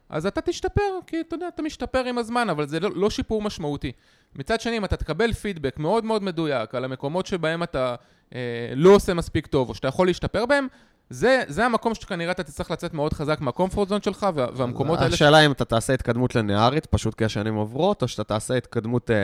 [0.08, 3.42] אז אתה תשתפר, כי אתה יודע, אתה משתפר עם הזמן, אבל זה לא, לא שיפור
[3.42, 3.92] משמעותי.
[4.36, 7.94] מצד שני, אם אתה תקבל פידבק מאוד מאוד מדויק על המקומות שבהם אתה
[8.34, 10.66] אה, לא עושה מספיק טוב, או שאתה יכול להשתפר בהם,
[11.10, 15.14] זה, זה המקום שכנראה אתה תצטרך לצאת מאוד חזק מהקומפורט זון שלך, וה, והמקומות האלה...
[15.14, 15.46] השאלה ש...
[15.46, 19.16] אם אתה תעשה התקדמות לינארית, פשוט כי השנים עוברות, או שאתה תעשה התקדמות אה,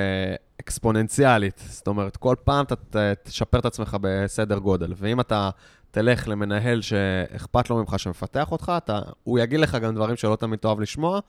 [0.61, 1.63] אקספוננציאלית.
[1.69, 2.75] זאת אומרת, כל פעם אתה
[3.23, 4.93] תשפר את עצמך בסדר גודל.
[4.97, 5.51] ואם אתה
[5.91, 10.59] תלך למנהל שאכפת לו ממך, שמפתח אותך, אתה, הוא יגיד לך גם דברים שלא תמיד
[10.59, 11.21] תאהב לשמוע,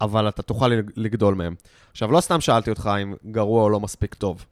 [0.00, 1.54] אבל אתה תוכל לגדול מהם.
[1.90, 4.44] עכשיו, לא סתם שאלתי אותך אם גרוע או לא מספיק טוב.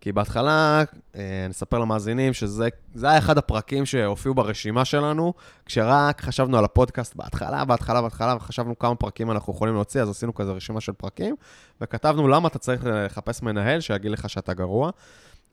[0.00, 0.82] כי בהתחלה,
[1.16, 2.68] אה, נספר למאזינים שזה
[3.02, 5.34] היה אחד הפרקים שהופיעו ברשימה שלנו,
[5.66, 10.34] כשרק חשבנו על הפודקאסט בהתחלה, בהתחלה, בהתחלה, וחשבנו כמה פרקים אנחנו יכולים להוציא, אז עשינו
[10.34, 11.34] כזה רשימה של פרקים,
[11.80, 14.90] וכתבנו למה אתה צריך לחפש מנהל שיגיד לך שאתה גרוע.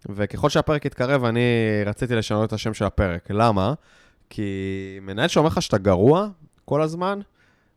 [0.10, 1.42] וככל שהפרק התקרב, אני
[1.86, 3.32] רציתי לשנות את השם של הפרק.
[3.32, 3.74] למה?
[4.30, 6.28] כי מנהל שאומר לך שאתה גרוע
[6.66, 7.20] כל הזמן,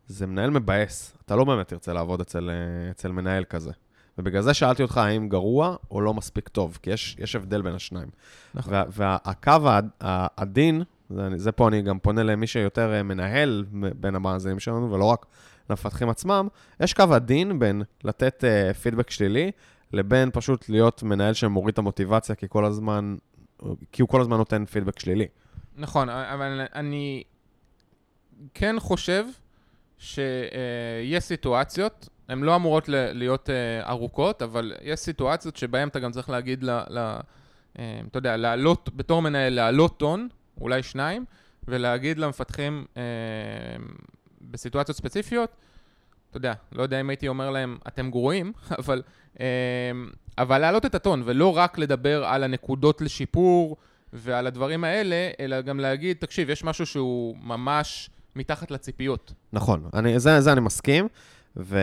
[0.07, 1.17] זה מנהל מבאס.
[1.25, 2.51] אתה לא באמת תרצה לעבוד אצל,
[2.91, 3.71] אצל מנהל כזה.
[4.19, 7.75] ובגלל זה שאלתי אותך האם גרוע או לא מספיק טוב, כי יש, יש הבדל בין
[7.75, 8.09] השניים.
[8.55, 8.75] נכון.
[8.75, 14.15] וה, והקו העד- העדין, זה, זה פה אני גם פונה למי שיותר אה, מנהל בין
[14.15, 15.27] המאזינים שלנו, ולא רק
[15.71, 16.49] למפתחים עצמם,
[16.81, 19.51] יש קו עדין בין לתת uh, פידבק שלילי,
[19.93, 23.17] לבין פשוט להיות מנהל שמוריד את המוטיבציה, כי כל הזמן,
[23.93, 25.27] כי הוא כל הזמן נותן פידבק שלילי.
[25.77, 27.23] נכון, אבל אני
[28.55, 29.25] כן חושב
[29.99, 36.31] שיש סיטואציות, הן לא אמורות להיות אה, ארוכות, אבל יש סיטואציות שבהן אתה גם צריך
[36.31, 36.99] להגיד, ל, ל,
[37.79, 40.29] אה, אתה יודע, לעלות, בתור מנהל, לעלות טון,
[40.61, 41.25] אולי שניים,
[41.69, 43.03] ולהגיד למפתחים אה,
[44.41, 45.51] בסיטואציות ספציפיות,
[46.31, 49.03] אתה יודע, לא יודע אם הייתי אומר להם, אתם גרועים, אבל,
[50.39, 53.77] אבל להעלות את הטון, ולא רק לדבר על הנקודות לשיפור
[54.13, 59.33] ועל הדברים האלה, אלא גם להגיד, תקשיב, יש משהו שהוא ממש מתחת לציפיות.
[59.53, 61.09] נכון, אני, זה, זה אני מסכים,
[61.57, 61.79] ו,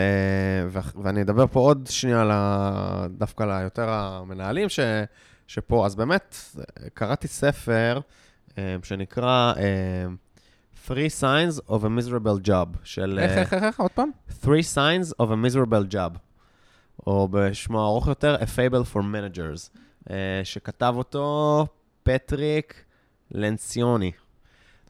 [0.67, 4.79] ו, ואני אדבר פה עוד שנייה על ה, דווקא ליותר המנהלים ש,
[5.47, 5.85] שפה.
[5.85, 6.35] אז באמת,
[6.93, 7.99] קראתי ספר
[8.57, 10.05] אה, שנקרא אה,
[10.87, 13.19] Three Signs of a Miserable Job, של...
[13.19, 14.09] איך, אה, איך, איך, איך, עוד פעם?
[14.43, 16.17] Three Signs of a Miserable Job,
[17.07, 19.77] או בשמו הארוך יותר, A Fable for Managers,
[20.43, 21.65] שכתב אותו
[22.03, 22.83] פטריק
[23.31, 24.11] לנציוני.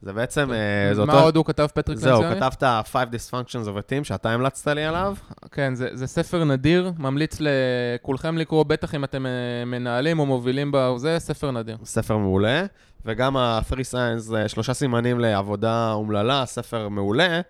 [0.06, 1.26] זה בעצם, אה, זה מה אותו...
[1.26, 2.36] עוד הוא כתב, פטריק זהו, לנציוני?
[2.36, 5.16] כתב את ה-Five Dysfunctions of a Team, שאתה המלצת לי עליו.
[5.52, 10.72] כן, זה, זה ספר נדיר, ממליץ לכולכם לקרוא, בטח אם אתם אה, מנהלים או מובילים
[10.74, 11.78] בזה, ספר נדיר.
[11.84, 12.66] ספר מעולה.
[13.06, 17.42] וגם ה-Three Signs, אה, שלושה סימנים לעבודה אומללה, ספר מעולה.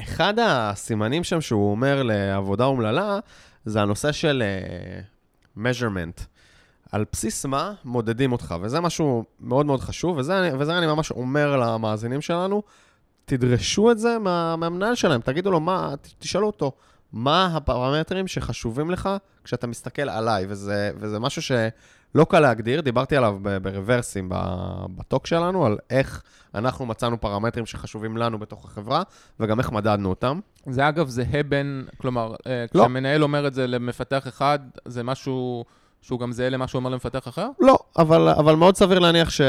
[0.00, 3.18] אחד הסימנים שם שהוא אומר לעבודה אומללה,
[3.64, 4.42] זה הנושא של
[5.56, 6.24] measurement.
[6.92, 11.10] על בסיס מה מודדים אותך, וזה משהו מאוד מאוד חשוב, וזה, אני- וזה אני ממש
[11.10, 12.62] אומר למאזינים שלנו,
[13.24, 16.72] תדרשו את זה מה, מהמנהל שלהם, תגידו לו מה, ת- תשאלו אותו,
[17.12, 19.08] מה הפרמטרים שחשובים לך
[19.44, 24.28] כשאתה מסתכל עליי, וזה, וזה משהו שלא קל להגדיר, דיברתי עליו ב- ברוורסים
[24.96, 26.22] בטוק שלנו, על איך
[26.54, 29.02] אנחנו מצאנו פרמטרים שחשובים לנו בתוך החברה,
[29.40, 30.40] וגם איך מדדנו אותם.
[30.70, 32.82] זה אגב זהה בין, כלומר, אה, לא.
[32.84, 35.64] כשמנהל אומר את זה למפתח אחד, זה משהו
[36.02, 37.48] שהוא גם זהה למה שהוא אומר למפתח אחר?
[37.60, 39.40] לא, אבל, אבל מאוד סביר להניח ש,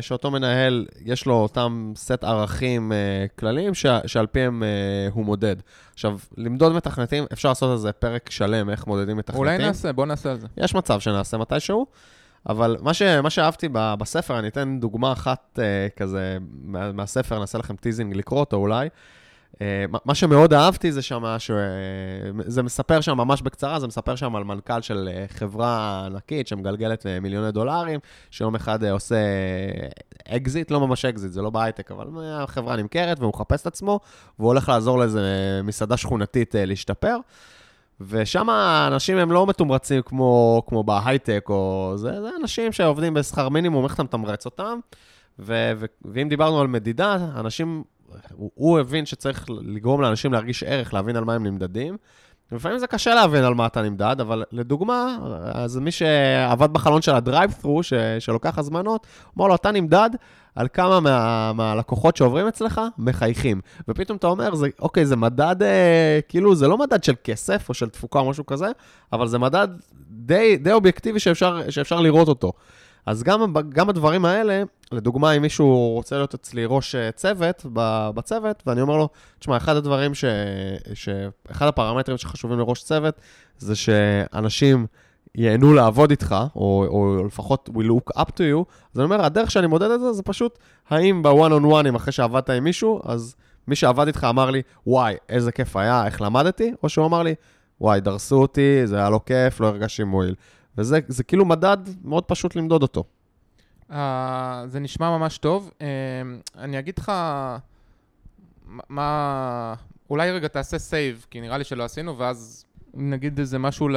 [0.00, 5.56] שאותו מנהל, יש לו אותם סט ערכים uh, כלליים ש, שעל פיהם uh, הוא מודד.
[5.94, 9.40] עכשיו, למדוד מתכנתים, אפשר לעשות על זה פרק שלם, איך מודדים מתכנתים.
[9.40, 10.46] אולי נעשה, בוא נעשה על זה.
[10.56, 11.86] יש מצב שנעשה מתישהו,
[12.48, 17.38] אבל מה, ש, מה שאהבתי ב, בספר, אני אתן דוגמה אחת אה, כזה מה, מהספר,
[17.38, 18.88] נעשה לכם teasing לקרוא אותו אולי.
[19.88, 21.50] מה- מה שמאוד אהבתי זה שם, ש...
[22.46, 27.06] זה מספר שם ממש בקצרה, זה מספר שם על מנכ"ל של אה, חברה ענקית שמגלגלת
[27.06, 29.16] אה, מיליוני דולרים, שיום אחד אה, עושה
[30.28, 34.00] אקזיט, לא ממש אקזיט, זה לא בהייטק, אבל אה, החברה נמכרת והוא מחפש את עצמו,
[34.38, 37.16] והוא הולך לעזור לאיזה אה, מסעדה שכונתית אה, להשתפר.
[38.00, 43.84] ושם האנשים הם לא מתומרצים כמו, כמו בהייטק, או זה, זה אנשים שעובדים בשכר מינימום,
[43.84, 44.78] איך אתה מתמרץ אותם?
[45.38, 45.72] ו,
[46.04, 47.84] ואם דיברנו על מדידה, אנשים,
[48.32, 51.96] הוא, הוא הבין שצריך לגרום לאנשים להרגיש ערך, להבין על מה הם נמדדים.
[52.52, 55.16] לפעמים זה קשה להבין על מה אתה נמדד, אבל לדוגמה,
[55.52, 57.80] אז מי שעבד בחלון של הדרייב-ת'רו,
[58.18, 59.06] שלוקח הזמנות,
[59.38, 60.10] אמר לו, אתה נמדד
[60.54, 63.60] על כמה מה, מהלקוחות שעוברים אצלך מחייכים.
[63.88, 67.74] ופתאום אתה אומר, זה, אוקיי, זה מדד, אה, כאילו, זה לא מדד של כסף או
[67.74, 68.66] של תפוקה או משהו כזה,
[69.12, 69.68] אבל זה מדד
[70.10, 72.52] די, די אובייקטיבי שאפשר, שאפשר לראות אותו.
[73.08, 77.66] אז גם, גם הדברים האלה, לדוגמה, אם מישהו רוצה להיות אצלי ראש אה, צוות
[78.14, 80.24] בצוות, ואני אומר לו, תשמע, אחד הדברים ש...
[80.94, 81.08] ש...
[81.50, 83.20] אחד הפרמטרים שחשובים לראש צוות,
[83.58, 84.86] זה שאנשים
[85.34, 89.50] ייהנו לעבוד איתך, או, או לפחות will look up to you, אז אני אומר, הדרך
[89.50, 93.36] שאני מודד את זה, זה פשוט, האם בוואן און וואנים, אחרי שעבדת עם מישהו, אז
[93.68, 97.34] מי שעבד איתך אמר לי, וואי, איזה כיף היה, איך למדתי, או שהוא אמר לי,
[97.80, 100.34] וואי, דרסו אותי, זה היה לא כיף, לא הרגשתי מועיל.
[100.78, 103.04] וזה זה כאילו מדד מאוד פשוט למדוד אותו.
[103.90, 103.94] Uh,
[104.66, 105.70] זה נשמע ממש טוב.
[105.78, 105.82] Uh,
[106.58, 107.12] אני אגיד לך
[108.88, 109.74] מה-.
[110.10, 113.96] אולי רגע תעשה סייב, כי נראה לי שלא עשינו, ואז נגיד איזה משהו ל...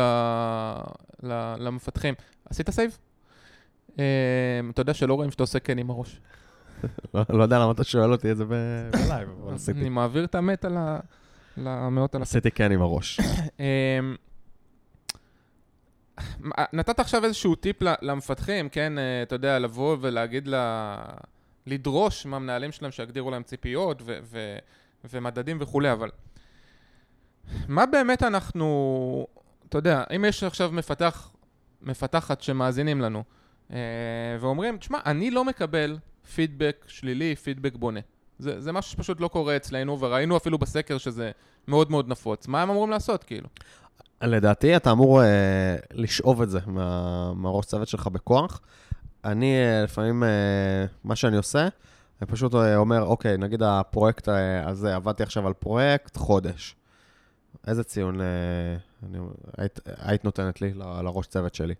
[1.23, 1.55] ל...
[1.57, 2.13] למפתחים.
[2.49, 2.97] עשית save?
[3.89, 3.93] Uh,
[4.69, 6.21] אתה יודע שלא רואים שאתה עושה כן עם הראש.
[7.13, 9.79] לא, לא יודע למה אתה שואל אותי את זה ב live, אבל עשיתי.
[9.79, 10.99] אני מעביר את המת על ה...
[11.57, 12.21] למאות אלפים.
[12.21, 13.19] עשיתי כן עם הראש.
[16.45, 18.97] אמ, נתת עכשיו איזשהו טיפ למפתחים, כן?
[18.97, 20.55] אה, אתה יודע, לבוא ולהגיד ל...
[21.67, 24.57] לדרוש מהמנהלים שלהם שיגדירו להם ציפיות ו- ו-
[25.13, 26.09] ומדדים וכולי, אבל
[27.67, 29.27] מה באמת אנחנו...
[29.69, 31.31] אתה יודע, אם יש עכשיו מפתח,
[31.81, 33.23] מפתחת שמאזינים לנו,
[33.71, 33.77] אה,
[34.39, 35.97] ואומרים, תשמע, אני לא מקבל
[36.35, 37.99] פידבק שלילי, פידבק בונה.
[38.41, 41.31] זה, זה משהו שפשוט לא קורה אצלנו, וראינו אפילו בסקר שזה
[41.67, 42.47] מאוד מאוד נפוץ.
[42.47, 43.47] מה הם אמורים לעשות, כאילו?
[44.21, 48.61] לדעתי, אתה אמור אה, לשאוב את זה מה, מהראש צוות שלך בכוח.
[49.25, 50.29] אני, אה, לפעמים, אה,
[51.03, 51.67] מה שאני עושה,
[52.21, 56.75] אני פשוט אה, אומר, אוקיי, נגיד הפרויקט אה, הזה, עבדתי עכשיו על פרויקט, חודש.
[57.67, 58.25] איזה ציון אה,
[59.09, 59.17] אני,
[59.57, 61.73] היית, היית נותנת לי ל- לראש צוות שלי?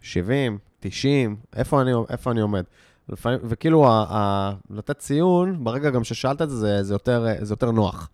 [0.00, 2.64] 70, 90, איפה אני, איפה אני עומד?
[3.08, 7.52] לפעמים, וכאילו, ה, ה, לתת ציון, ברגע גם ששאלת את זה, זה, זה, יותר, זה
[7.52, 8.10] יותר נוח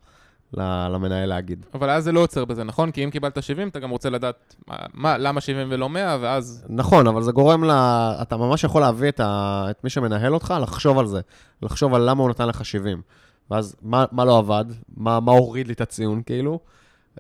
[0.55, 1.67] למנהל להגיד.
[1.75, 2.91] אבל אז זה לא עוצר בזה, נכון?
[2.91, 6.65] כי אם קיבלת 70, אתה גם רוצה לדעת מה, מה, למה 70 ולא 100, ואז...
[6.69, 7.71] נכון, אבל זה גורם ל...
[8.23, 9.67] אתה ממש יכול להביא את, ה...
[9.71, 11.21] את מי שמנהל אותך, לחשוב על זה.
[11.63, 13.03] לחשוב על למה הוא נתן לך 70.
[13.51, 14.65] ואז מה, מה לא עבד?
[14.97, 16.59] מה, מה הוריד לי את הציון, כאילו?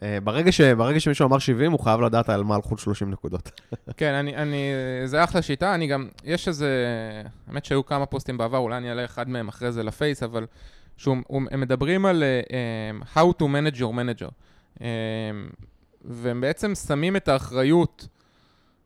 [0.02, 0.60] אה, ברגע, ש...
[0.60, 3.50] ברגע שמישהו אמר 70, הוא חייב לדעת על מה הלכו 30 נקודות.
[3.96, 4.72] כן, אני, אני,
[5.04, 6.68] זה אחלה שיטה, אני גם, יש איזה,
[7.48, 10.46] האמת שהיו כמה פוסטים בעבר, אולי אני אעלה אחד מהם אחרי זה לפייס, אבל
[10.96, 14.30] שהוא, הוא, הם מדברים על uh, how to manage your manager.
[14.78, 14.82] Um,
[16.04, 18.08] והם בעצם שמים את האחריות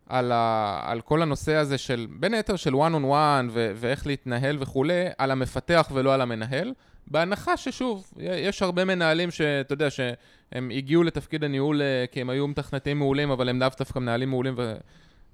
[0.07, 4.57] על, ה, על כל הנושא הזה של, בין היתר של one on one ואיך להתנהל
[4.61, 6.73] וכולי, על המפתח ולא על המנהל.
[7.07, 12.49] בהנחה ששוב, יש הרבה מנהלים שאתה יודע, שהם הגיעו לתפקיד הניהול אה, כי הם היו
[12.49, 14.75] מתכנתים מעולים, אבל הם לאו דווקא מנהלים מעולים ו...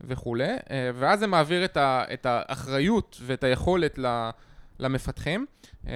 [0.01, 2.05] וכולי, אה, ואז זה מעביר את, ה...
[2.13, 4.31] את האחריות ואת היכולת ל...
[4.79, 5.47] למפתחים,
[5.87, 5.93] אה,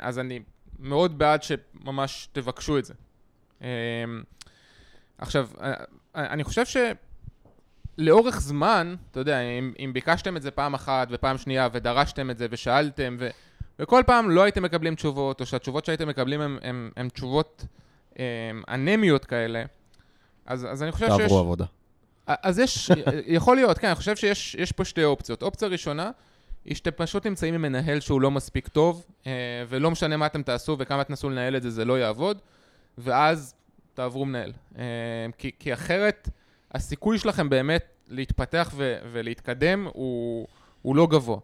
[0.00, 0.40] אז אני
[0.78, 2.94] מאוד בעד שממש תבקשו את זה.
[5.18, 5.48] עכשיו,
[6.14, 6.62] אני חושב
[7.98, 12.38] שלאורך זמן, אתה יודע, אם, אם ביקשתם את זה פעם אחת ופעם שנייה ודרשתם את
[12.38, 13.28] זה ושאלתם, ו...
[13.78, 16.58] וכל פעם לא הייתם מקבלים תשובות, או שהתשובות שהייתם מקבלים
[16.96, 17.66] הן תשובות
[18.16, 19.64] הם, אנמיות כאלה,
[20.46, 21.18] אז, אז אני חושב שיש...
[21.18, 21.64] תעברו עבודה.
[22.26, 22.90] אז יש,
[23.26, 25.42] יכול להיות, כן, אני חושב שיש פה שתי אופציות.
[25.42, 26.10] אופציה ראשונה,
[26.64, 29.32] היא שאתם פשוט נמצאים עם מנהל שהוא לא מספיק טוב, אה,
[29.68, 32.40] ולא משנה מה אתם תעשו וכמה תנסו לנהל את זה, זה לא יעבוד,
[32.98, 33.54] ואז
[33.94, 34.52] תעברו מנהל.
[34.78, 34.84] אה,
[35.38, 36.28] כי, כי אחרת,
[36.72, 40.46] הסיכוי שלכם באמת להתפתח ו, ולהתקדם הוא,
[40.82, 41.38] הוא לא גבוה.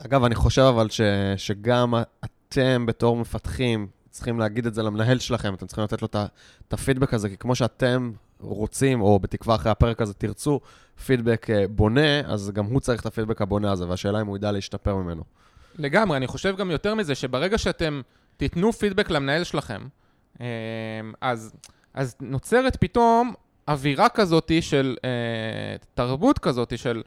[0.00, 1.00] אה, אגב, אני חושב אבל ש,
[1.36, 6.08] שגם אתם בתור מפתחים צריכים להגיד את זה למנהל שלכם, אתם צריכים לתת לו
[6.68, 10.60] את הפידבק הזה, כי כמו שאתם רוצים, או בתקווה אחרי הפרק הזה תרצו
[11.06, 14.96] פידבק בונה, אז גם הוא צריך את הפידבק הבונה הזה, והשאלה אם הוא ידע להשתפר
[14.96, 15.22] ממנו.
[15.78, 18.00] לגמרי, אני חושב גם יותר מזה, שברגע שאתם
[18.36, 19.80] תיתנו פידבק למנהל שלכם,
[21.20, 21.52] אז,
[21.94, 23.34] אז נוצרת פתאום
[23.68, 24.96] אווירה כזאת של,
[25.94, 27.02] תרבות כזאת של,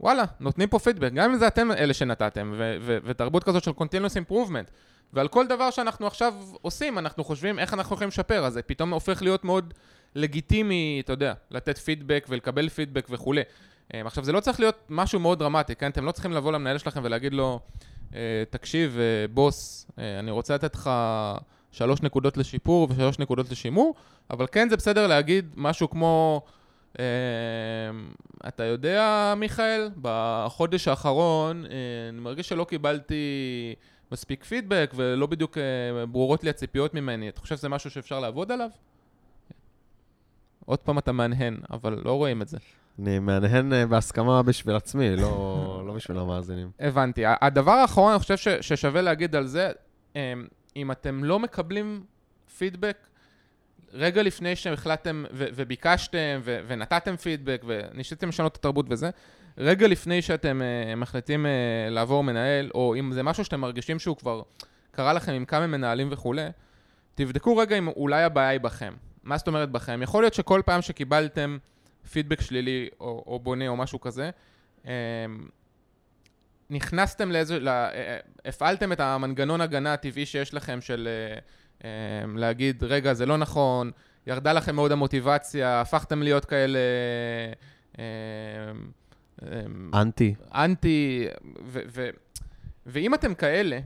[0.00, 3.70] וואלה, נותנים פה פידבק, גם אם זה אתם אלה שנתתם, ו- ו- ותרבות כזאת של
[3.70, 4.70] continuous improvement.
[5.12, 8.92] ועל כל דבר שאנחנו עכשיו עושים, אנחנו חושבים איך אנחנו יכולים לשפר, אז זה פתאום
[8.92, 9.74] הופך להיות מאוד
[10.14, 13.42] לגיטימי, אתה יודע, לתת פידבק ולקבל פידבק וכולי.
[13.92, 15.90] עכשיו, זה לא צריך להיות משהו מאוד דרמטי, כן?
[15.90, 17.60] אתם לא צריכים לבוא למנהל שלכם ולהגיד לו,
[18.50, 18.98] תקשיב,
[19.30, 20.90] בוס, אני רוצה לתת לך
[21.72, 23.94] שלוש נקודות לשיפור ושלוש נקודות לשימור,
[24.30, 26.42] אבל כן זה בסדר להגיד משהו כמו...
[28.48, 31.64] אתה יודע, מיכאל, בחודש האחרון
[32.08, 33.24] אני מרגיש שלא קיבלתי
[34.12, 35.58] מספיק פידבק ולא בדיוק
[36.10, 37.28] ברורות לי הציפיות ממני.
[37.28, 38.68] אתה חושב שזה משהו שאפשר לעבוד עליו?
[40.64, 42.58] עוד פעם אתה מהנהן, אבל לא רואים את זה.
[42.98, 46.70] אני מהנהן בהסכמה בשביל עצמי, לא, לא בשביל המאזינים.
[46.80, 47.22] הבנתי.
[47.26, 49.70] הדבר האחרון, אני חושב ש, ששווה להגיד על זה,
[50.76, 52.04] אם אתם לא מקבלים
[52.58, 52.96] פידבק,
[53.92, 59.10] רגע לפני שהחלטתם ו- וביקשתם ו- ונתתם פידבק וניסיתם לשנות את התרבות וזה,
[59.58, 64.16] רגע לפני שאתם uh, מחליטים uh, לעבור מנהל, או אם זה משהו שאתם מרגישים שהוא
[64.16, 64.42] כבר
[64.90, 66.46] קרה לכם עם כמה מנהלים וכולי,
[67.14, 68.94] תבדקו רגע אם אולי הבעיה היא בכם.
[69.22, 70.02] מה זאת אומרת בכם?
[70.02, 71.58] יכול להיות שכל פעם שקיבלתם
[72.12, 74.30] פידבק שלילי או, או בונה או משהו כזה,
[74.84, 74.88] um,
[76.70, 77.88] נכנסתם לאיזה, לה,
[78.44, 81.08] הפעלתם את המנגנון הגנה הטבעי שיש לכם של...
[81.80, 81.84] Uh,
[82.36, 83.90] להגיד, רגע, זה לא נכון,
[84.26, 86.78] ירדה לכם מאוד המוטיבציה, הפכתם להיות כאלה...
[89.94, 90.34] אנטי.
[90.54, 91.26] אנטי,
[91.64, 92.10] ו- ו-
[92.86, 93.78] ואם אתם כאלה,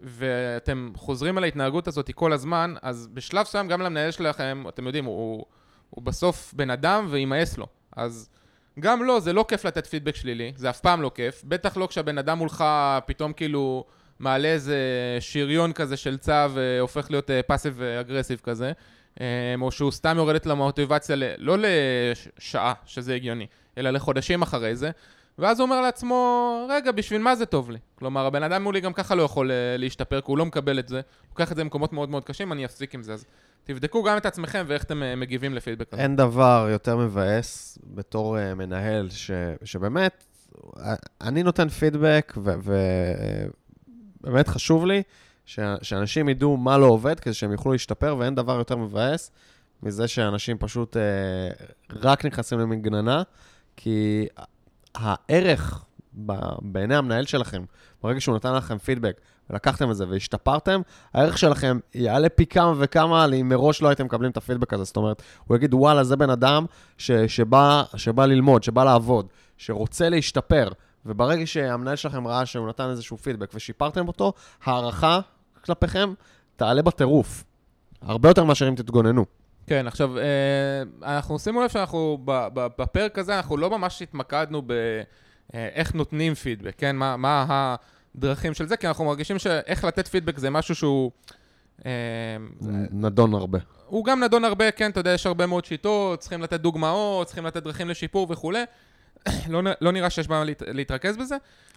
[0.00, 5.04] ואתם חוזרים על ההתנהגות הזאת כל הזמן, אז בשלב מסוים גם למנהל שלכם, אתם יודעים,
[5.04, 5.44] הוא,
[5.90, 7.66] הוא בסוף בן אדם וימאס לו.
[7.96, 8.30] אז
[8.80, 11.44] גם לא, זה לא כיף לתת פידבק שלילי, זה אף פעם לא כיף.
[11.44, 12.64] בטח לא כשהבן אדם מולך
[13.06, 13.84] פתאום כאילו...
[14.20, 14.76] מעלה איזה
[15.20, 18.72] שריון כזה של צו והופך להיות פאסיב אגרסיב כזה,
[19.60, 21.22] או שהוא סתם יורד את המוטיבציה ל...
[21.38, 23.46] לא לשעה, שזה הגיוני,
[23.78, 24.90] אלא לחודשים אחרי זה,
[25.38, 27.78] ואז הוא אומר לעצמו, רגע, בשביל מה זה טוב לי?
[27.94, 30.96] כלומר, הבן אדם מולי גם ככה לא יכול להשתפר, כי הוא לא מקבל את זה,
[30.96, 33.26] הוא לוקח את זה למקומות מאוד מאוד קשים, אני אפסיק עם זה, אז
[33.64, 35.94] תבדקו גם את עצמכם ואיך אתם מגיבים לפידבק.
[35.94, 39.30] אין דבר יותר מבאס בתור מנהל, ש...
[39.64, 40.24] שבאמת,
[41.20, 42.50] אני נותן פידבק, ו...
[42.62, 42.76] ו...
[44.28, 45.02] באמת חשוב לי
[45.46, 49.30] ש- שאנשים ידעו מה לא עובד, כדי שהם יוכלו להשתפר, ואין דבר יותר מבאס
[49.82, 51.02] מזה שאנשים פשוט אה,
[51.92, 53.22] רק נכנסים למגננה,
[53.76, 54.26] כי
[54.94, 55.84] הערך
[56.26, 57.62] ב- בעיני המנהל שלכם,
[58.02, 60.80] ברגע שהוא נתן לכם פידבק ולקחתם את זה והשתפרתם,
[61.14, 64.84] הערך שלכם יעלה פי כמה וכמה אם מראש לא הייתם מקבלים את הפידבק הזה.
[64.84, 66.64] זאת אומרת, הוא יגיד, וואלה, זה בן אדם
[66.98, 70.68] ש- שבא, שבא ללמוד, שבא לעבוד, שרוצה להשתפר,
[71.08, 74.32] וברגע שהמנהל שלכם ראה שהוא נתן איזשהו פידבק ושיפרתם אותו,
[74.64, 75.20] הערכה
[75.64, 76.14] כלפיכם
[76.56, 77.44] תעלה בטירוף.
[78.02, 79.24] הרבה יותר מאשר אם תתגוננו.
[79.66, 80.24] כן, עכשיו, אה,
[81.02, 82.18] אנחנו שימו לב שאנחנו,
[82.54, 86.96] בפרק הזה, אנחנו לא ממש התמקדנו באיך נותנים פידבק, כן?
[86.96, 87.46] מה, מה
[88.14, 91.10] הדרכים של זה, כי אנחנו מרגישים שאיך לתת פידבק זה משהו שהוא...
[91.86, 92.36] אה,
[92.90, 93.58] נדון הרבה.
[93.86, 97.46] הוא גם נדון הרבה, כן, אתה יודע, יש הרבה מאוד שיטות, צריכים לתת דוגמאות, צריכים
[97.46, 98.64] לתת דרכים לשיפור וכולי.
[99.52, 101.36] לא, לא נראה שיש בעיה להת, להתרכז בזה.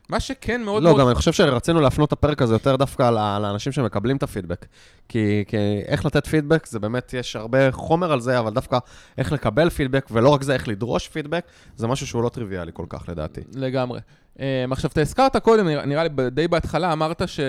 [0.10, 1.02] מה שכן מאוד לא, מאוד...
[1.02, 4.66] גם אני חושב שרצינו להפנות את הפרק הזה יותר דווקא לאנשים שמקבלים את הפידבק.
[5.10, 8.78] כי, כי איך לתת פידבק, זה באמת, יש הרבה חומר על זה, אבל דווקא
[9.18, 12.86] איך לקבל פידבק, ולא רק זה, איך לדרוש פידבק, זה משהו שהוא לא טריוויאלי כל
[12.90, 13.42] כך, לדעתי.
[13.56, 14.00] לגמרי.
[14.38, 17.40] Um, עכשיו, אתה הזכרת קודם, נראה, נראה לי ב- די בהתחלה, אמרת ש,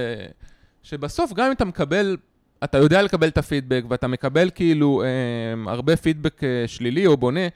[0.82, 2.16] שבסוף גם אם אתה מקבל,
[2.64, 7.48] אתה יודע לקבל את הפידבק, ואתה מקבל כאילו um, הרבה פידבק uh, שלילי או בונה,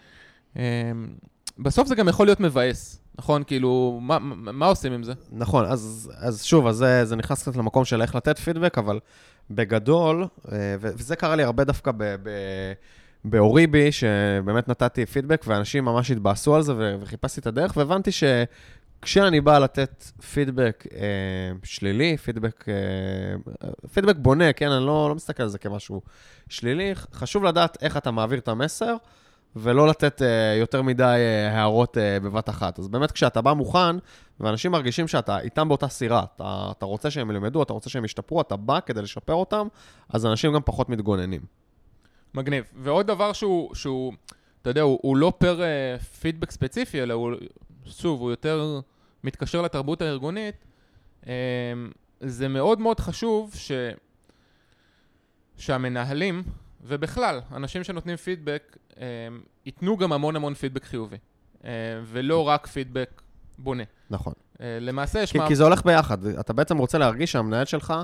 [0.54, 0.58] um,
[1.58, 3.42] בסוף זה גם יכול להיות מבאס, נכון?
[3.46, 5.12] כאילו, מה, מה, עושים עם זה?
[5.32, 9.00] נכון, אז, אז שוב, אז זה, זה נכנס קצת למקום של איך לתת פידבק, אבל
[9.50, 12.04] בגדול, אה, וזה קרה לי הרבה דווקא ב...
[12.22, 12.30] ב
[13.30, 19.58] באוריבי, שבאמת נתתי פידבק, ואנשים ממש התבאסו על זה, וחיפשתי את הדרך, והבנתי שכשאני בא
[19.58, 21.00] לתת פידבק אה,
[21.64, 23.58] שלילי, פידבק, אה,
[23.94, 26.02] פידבק בונה, כן, אני לא, לא מסתכל על זה כמשהו
[26.48, 28.96] שלילי, חשוב לדעת איך אתה מעביר את המסר,
[29.56, 32.78] ולא לתת אה, יותר מדי אה, הערות אה, בבת אחת.
[32.78, 33.96] אז באמת, כשאתה בא מוכן,
[34.40, 38.40] ואנשים מרגישים שאתה איתם באותה סירה, אתה, אתה רוצה שהם ילמדו, אתה רוצה שהם ישתפרו,
[38.40, 39.66] אתה בא כדי לשפר אותם,
[40.08, 41.40] אז אנשים גם פחות מתגוננים.
[42.34, 42.64] מגניב.
[42.76, 44.12] ועוד דבר שהוא, שהוא
[44.66, 47.32] אתה יודע, הוא, הוא לא פר uh, פידבק ספציפי, אלא הוא,
[47.84, 48.80] שוב, הוא יותר
[49.24, 50.54] מתקשר לתרבות הארגונית.
[51.22, 51.26] Um,
[52.20, 53.72] זה מאוד מאוד חשוב ש,
[55.56, 56.42] שהמנהלים,
[56.84, 58.96] ובכלל, אנשים שנותנים פידבק, um,
[59.66, 61.16] ייתנו גם המון המון פידבק חיובי.
[61.60, 61.64] Uh,
[62.04, 63.22] ולא רק פידבק
[63.58, 63.82] בונה.
[64.10, 64.32] נכון.
[64.54, 65.32] Uh, למעשה יש...
[65.32, 66.26] כי, מה- כי זה הולך ביחד.
[66.26, 67.94] אתה בעצם רוצה להרגיש שהמנהל שלך,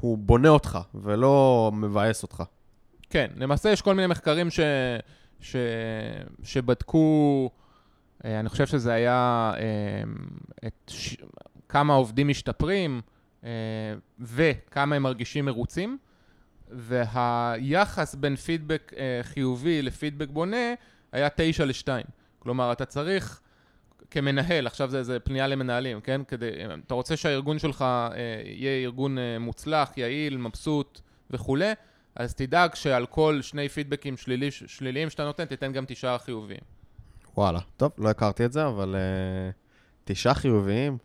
[0.00, 2.42] הוא בונה אותך, ולא מבאס אותך.
[3.10, 4.60] כן, למעשה יש כל מיני מחקרים ש...
[5.40, 5.56] ש...
[6.42, 7.50] שבדקו,
[8.24, 9.62] אה, אני חושב שזה היה אה,
[10.66, 11.16] את ש...
[11.68, 13.00] כמה העובדים משתפרים
[13.44, 13.50] אה,
[14.20, 15.98] וכמה הם מרגישים מרוצים,
[16.70, 20.74] והיחס בין פידבק אה, חיובי לפידבק בונה
[21.12, 21.88] היה 9 ל-2.
[22.38, 23.40] כלומר, אתה צריך
[24.10, 26.20] כמנהל, עכשיו זה, זה פנייה למנהלים, כן?
[26.28, 26.50] כדי,
[26.86, 28.06] אתה רוצה שהארגון שלך אה,
[28.44, 31.00] יהיה ארגון אה, מוצלח, יעיל, מבסוט
[31.30, 31.72] וכולי,
[32.16, 36.60] אז תדאג שעל כל שני פידבקים שלילי, שליליים שאתה נותן, תיתן גם תשעה חיוביים.
[37.36, 37.60] וואלה.
[37.76, 39.54] טוב, לא הכרתי את זה, אבל uh,
[40.04, 40.98] תשעה חיוביים,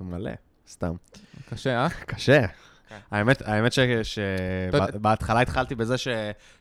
[0.00, 0.30] מלא,
[0.68, 0.94] סתם.
[1.50, 1.90] קשה, אה?
[1.90, 2.46] קשה.
[2.88, 2.96] כן.
[3.10, 3.72] האמת, האמת
[4.02, 6.08] שבהתחלה התחלתי בזה ש,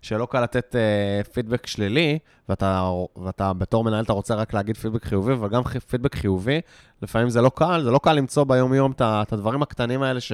[0.02, 2.92] שלא קל לתת uh, פידבק שלילי, ואתה,
[3.24, 6.62] ואתה בתור מנהל אתה רוצה רק להגיד פידבק חיובי, אבל גם פידבק חיובי,
[7.02, 10.32] לפעמים זה לא קל, זה לא קל למצוא ביום-יום את הדברים הקטנים האלה ש,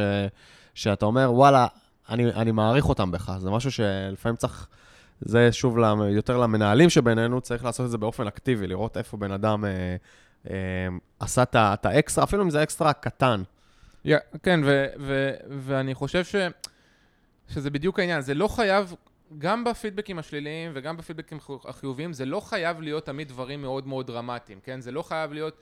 [0.73, 1.67] שאתה אומר, וואלה,
[2.09, 3.31] אני, אני מעריך אותם בך.
[3.39, 4.67] זה משהו שלפעמים צריך,
[5.21, 5.77] זה שוב
[6.09, 9.95] יותר למנהלים שבינינו, צריך לעשות את זה באופן אקטיבי, לראות איפה בן אדם אה,
[10.49, 10.87] אה,
[11.19, 13.43] עשה את האקסטרה, אפילו אם זה אקסטרה קטן.
[14.07, 14.11] Yeah,
[14.43, 16.35] כן, ו- ו- ואני חושב ש-
[17.49, 18.21] שזה בדיוק העניין.
[18.21, 18.93] זה לא חייב,
[19.37, 24.07] גם בפידבקים השליליים וגם בפידבקים החי- החיוביים, זה לא חייב להיות תמיד דברים מאוד מאוד
[24.07, 24.81] דרמטיים, כן?
[24.81, 25.57] זה לא חייב להיות,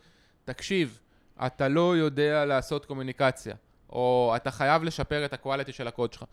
[0.45, 0.99] תקשיב,
[1.45, 3.55] אתה לא יודע לעשות קומוניקציה,
[3.89, 6.25] או אתה חייב לשפר את הקואליטי של הקוד שלך.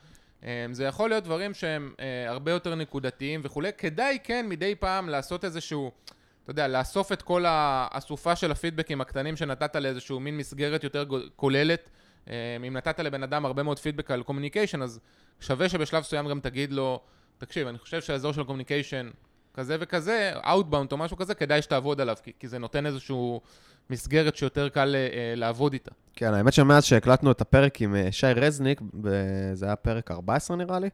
[0.42, 3.70] אמ, זה יכול להיות דברים שהם אה, הרבה יותר נקודתיים וכולי.
[3.78, 5.90] כדאי, כן, מדי פעם לעשות איזשהו...
[6.48, 11.04] אתה יודע, לאסוף את כל האסופה של הפידבקים הקטנים שנתת לאיזשהו מין מסגרת יותר
[11.36, 11.90] כוללת.
[12.30, 15.00] אה, אם נתת לבן אדם הרבה מאוד פידבק על communication, אז
[15.40, 17.00] שווה שבשלב מסוים גם תגיד לו,
[17.38, 19.10] תקשיב, אני חושב שהאזור של communication
[19.54, 23.40] כזה וכזה, Outbound או משהו כזה, כדאי שתעבוד עליו, כי, כי זה נותן איזשהו
[23.90, 25.90] מסגרת שיותר קל אה, אה, לעבוד איתה.
[26.14, 28.80] כן, האמת שמאז שהקלטנו את הפרק עם אה, שי רזניק,
[29.52, 30.88] זה היה פרק 14 נראה לי,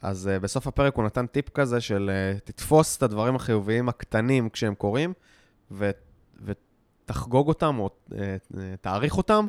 [0.00, 4.50] אז uh, בסוף הפרק הוא נתן טיפ כזה של uh, תתפוס את הדברים החיוביים הקטנים
[4.50, 5.12] כשהם קורים,
[5.70, 5.90] ו-
[6.44, 8.14] ותחגוג אותם או uh,
[8.80, 9.46] תעריך אותם.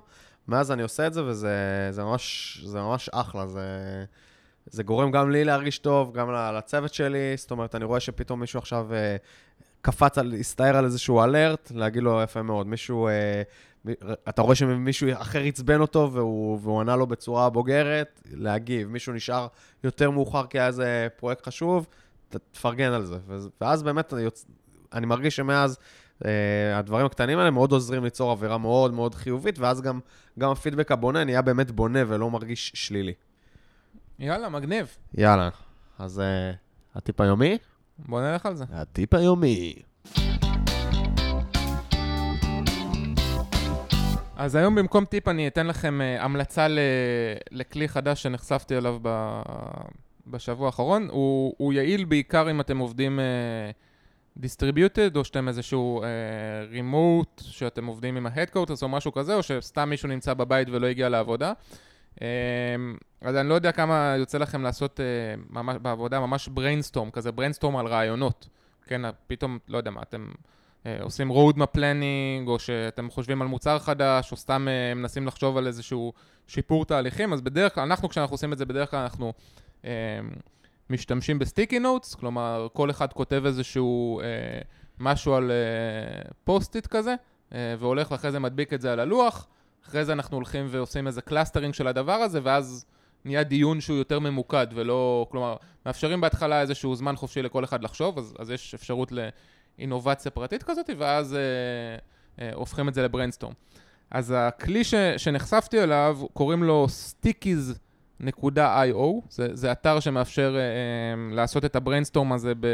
[0.47, 3.47] מאז אני עושה את זה, וזה זה ממש, זה ממש אחלה.
[3.47, 3.61] זה,
[4.65, 7.37] זה גורם גם לי להרגיש טוב, גם לצוות שלי.
[7.37, 8.93] זאת אומרת, אני רואה שפתאום מישהו עכשיו uh,
[9.81, 12.67] קפץ, על, הסתער על איזשהו אלרט, להגיד לו יפה מאוד.
[12.67, 13.11] מישהו uh,
[14.29, 18.89] אתה רואה שמישהו אחר עצבן אותו והוא, והוא ענה לו בצורה בוגרת, להגיב.
[18.89, 19.47] מישהו נשאר
[19.83, 21.87] יותר מאוחר כי היה איזה פרויקט חשוב,
[22.51, 23.17] תפרגן על זה.
[23.61, 24.45] ואז באמת אני, יוצ...
[24.93, 25.77] אני מרגיש שמאז
[26.19, 26.25] uh,
[26.75, 29.99] הדברים הקטנים האלה מאוד עוזרים ליצור אווירה מאוד מאוד חיובית, ואז גם,
[30.39, 33.13] גם הפידבק הבונה נהיה באמת בונה ולא מרגיש שלילי.
[34.19, 34.97] יאללה, מגניב.
[35.13, 35.49] יאללה,
[35.99, 37.57] אז uh, הטיפ היומי?
[37.99, 38.65] בוא נלך על זה.
[38.71, 39.73] הטיפ היומי.
[44.43, 46.79] אז היום במקום טיפ אני אתן לכם uh, המלצה ל...
[47.51, 49.41] לכלי חדש שנחשפתי אליו ב...
[50.27, 51.07] בשבוע האחרון.
[51.11, 57.85] הוא, הוא יעיל בעיקר אם אתם עובדים uh, distributed, או שאתם איזשהו uh, remote, שאתם
[57.85, 61.53] עובדים עם ה-headquarters או משהו כזה, או שסתם מישהו נמצא בבית ולא הגיע לעבודה.
[62.15, 62.19] Uh,
[63.21, 67.77] אז אני לא יודע כמה יוצא לכם לעשות uh, ממש, בעבודה ממש brainstorm, כזה brainstorm
[67.79, 68.49] על רעיונות.
[68.87, 70.27] כן, פתאום, לא יודע מה, אתם...
[70.85, 75.57] אה, עושים roadmap planning, או שאתם חושבים על מוצר חדש, או סתם אה, מנסים לחשוב
[75.57, 76.13] על איזשהו
[76.47, 79.33] שיפור תהליכים, אז בדרך כלל, אנחנו כשאנחנו עושים את זה, בדרך כלל אנחנו
[79.85, 79.91] אה,
[80.89, 84.25] משתמשים ב sticky notes, כלומר, כל אחד כותב איזשהו אה,
[84.99, 87.15] משהו על אה, פוסט-איט כזה,
[87.53, 89.47] אה, והולך ואחרי זה מדביק את זה על הלוח,
[89.87, 92.85] אחרי זה אנחנו הולכים ועושים איזה clustering של הדבר הזה, ואז
[93.25, 95.55] נהיה דיון שהוא יותר ממוקד, ולא, כלומר,
[95.85, 99.29] מאפשרים בהתחלה איזשהו זמן חופשי לכל אחד לחשוב, אז, אז יש אפשרות ל...
[99.79, 101.39] אינובציה פרטית כזאת, ואז אה,
[102.39, 103.53] אה, הופכים את זה ל brainstorm.
[104.11, 108.97] אז הכלי ש, שנחשפתי אליו, קוראים לו stickies.io,
[109.29, 110.65] זה, זה אתר שמאפשר אה, אה,
[111.35, 112.67] לעשות את ה brainstorm הזה ב...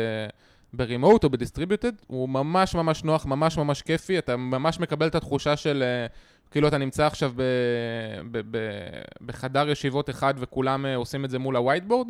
[0.73, 5.07] ב remote או ב distributed, הוא ממש ממש נוח, ממש ממש כיפי, אתה ממש מקבל
[5.07, 6.07] את התחושה של אה,
[6.51, 7.41] כאילו אתה נמצא עכשיו ב,
[8.31, 8.57] ב, ב,
[9.21, 12.07] בחדר ישיבות אחד וכולם אה, עושים את זה מול ה whiteboard,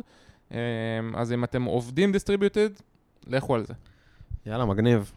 [1.14, 2.70] אז אם אתם עובדים distributed,
[3.26, 3.74] לכו על זה.
[4.46, 5.12] יאללה, מגניב.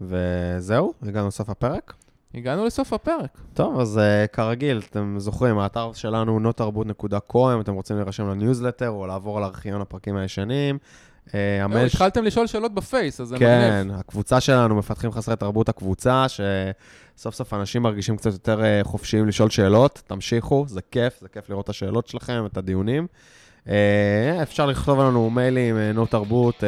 [0.00, 1.94] וזהו, הגענו לסוף הפרק.
[2.34, 3.38] הגענו לסוף הפרק.
[3.54, 9.06] טוב, אז uh, כרגיל, אתם זוכרים, האתר שלנו notarbut.co, אם אתם רוצים להירשם לניוזלטר או
[9.06, 10.78] לעבור על ארכיון הפרקים הישנים.
[11.26, 11.30] Uh,
[11.62, 11.86] המייל...
[11.86, 13.94] התחלתם לשאול שאלות בפייס, אז זה כן, מגניב.
[13.94, 19.28] כן, הקבוצה שלנו, מפתחים חסרי תרבות הקבוצה, שסוף סוף אנשים מרגישים קצת יותר uh, חופשיים
[19.28, 20.02] לשאול שאלות.
[20.06, 23.06] תמשיכו, זה כיף, זה כיף לראות את השאלות שלכם, את הדיונים.
[23.64, 23.70] Uh,
[24.42, 26.64] אפשר לכתוב לנו מיילים, notarbut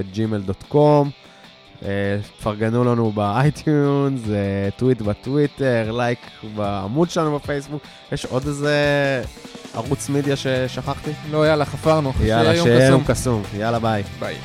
[0.00, 1.27] at gmail.com.
[2.38, 4.20] תפרגנו לנו באייטיונס,
[4.76, 6.18] טוויט בטוויטר, לייק
[6.56, 7.82] בעמוד שלנו בפייסבוק.
[8.12, 8.76] יש עוד איזה
[9.74, 11.10] ערוץ מידיה ששכחתי?
[11.30, 12.12] לא, יאללה, חפרנו.
[12.20, 13.42] יאללה, שיהיה יום קסום.
[13.58, 14.02] יאללה, ביי.
[14.20, 14.36] ביי.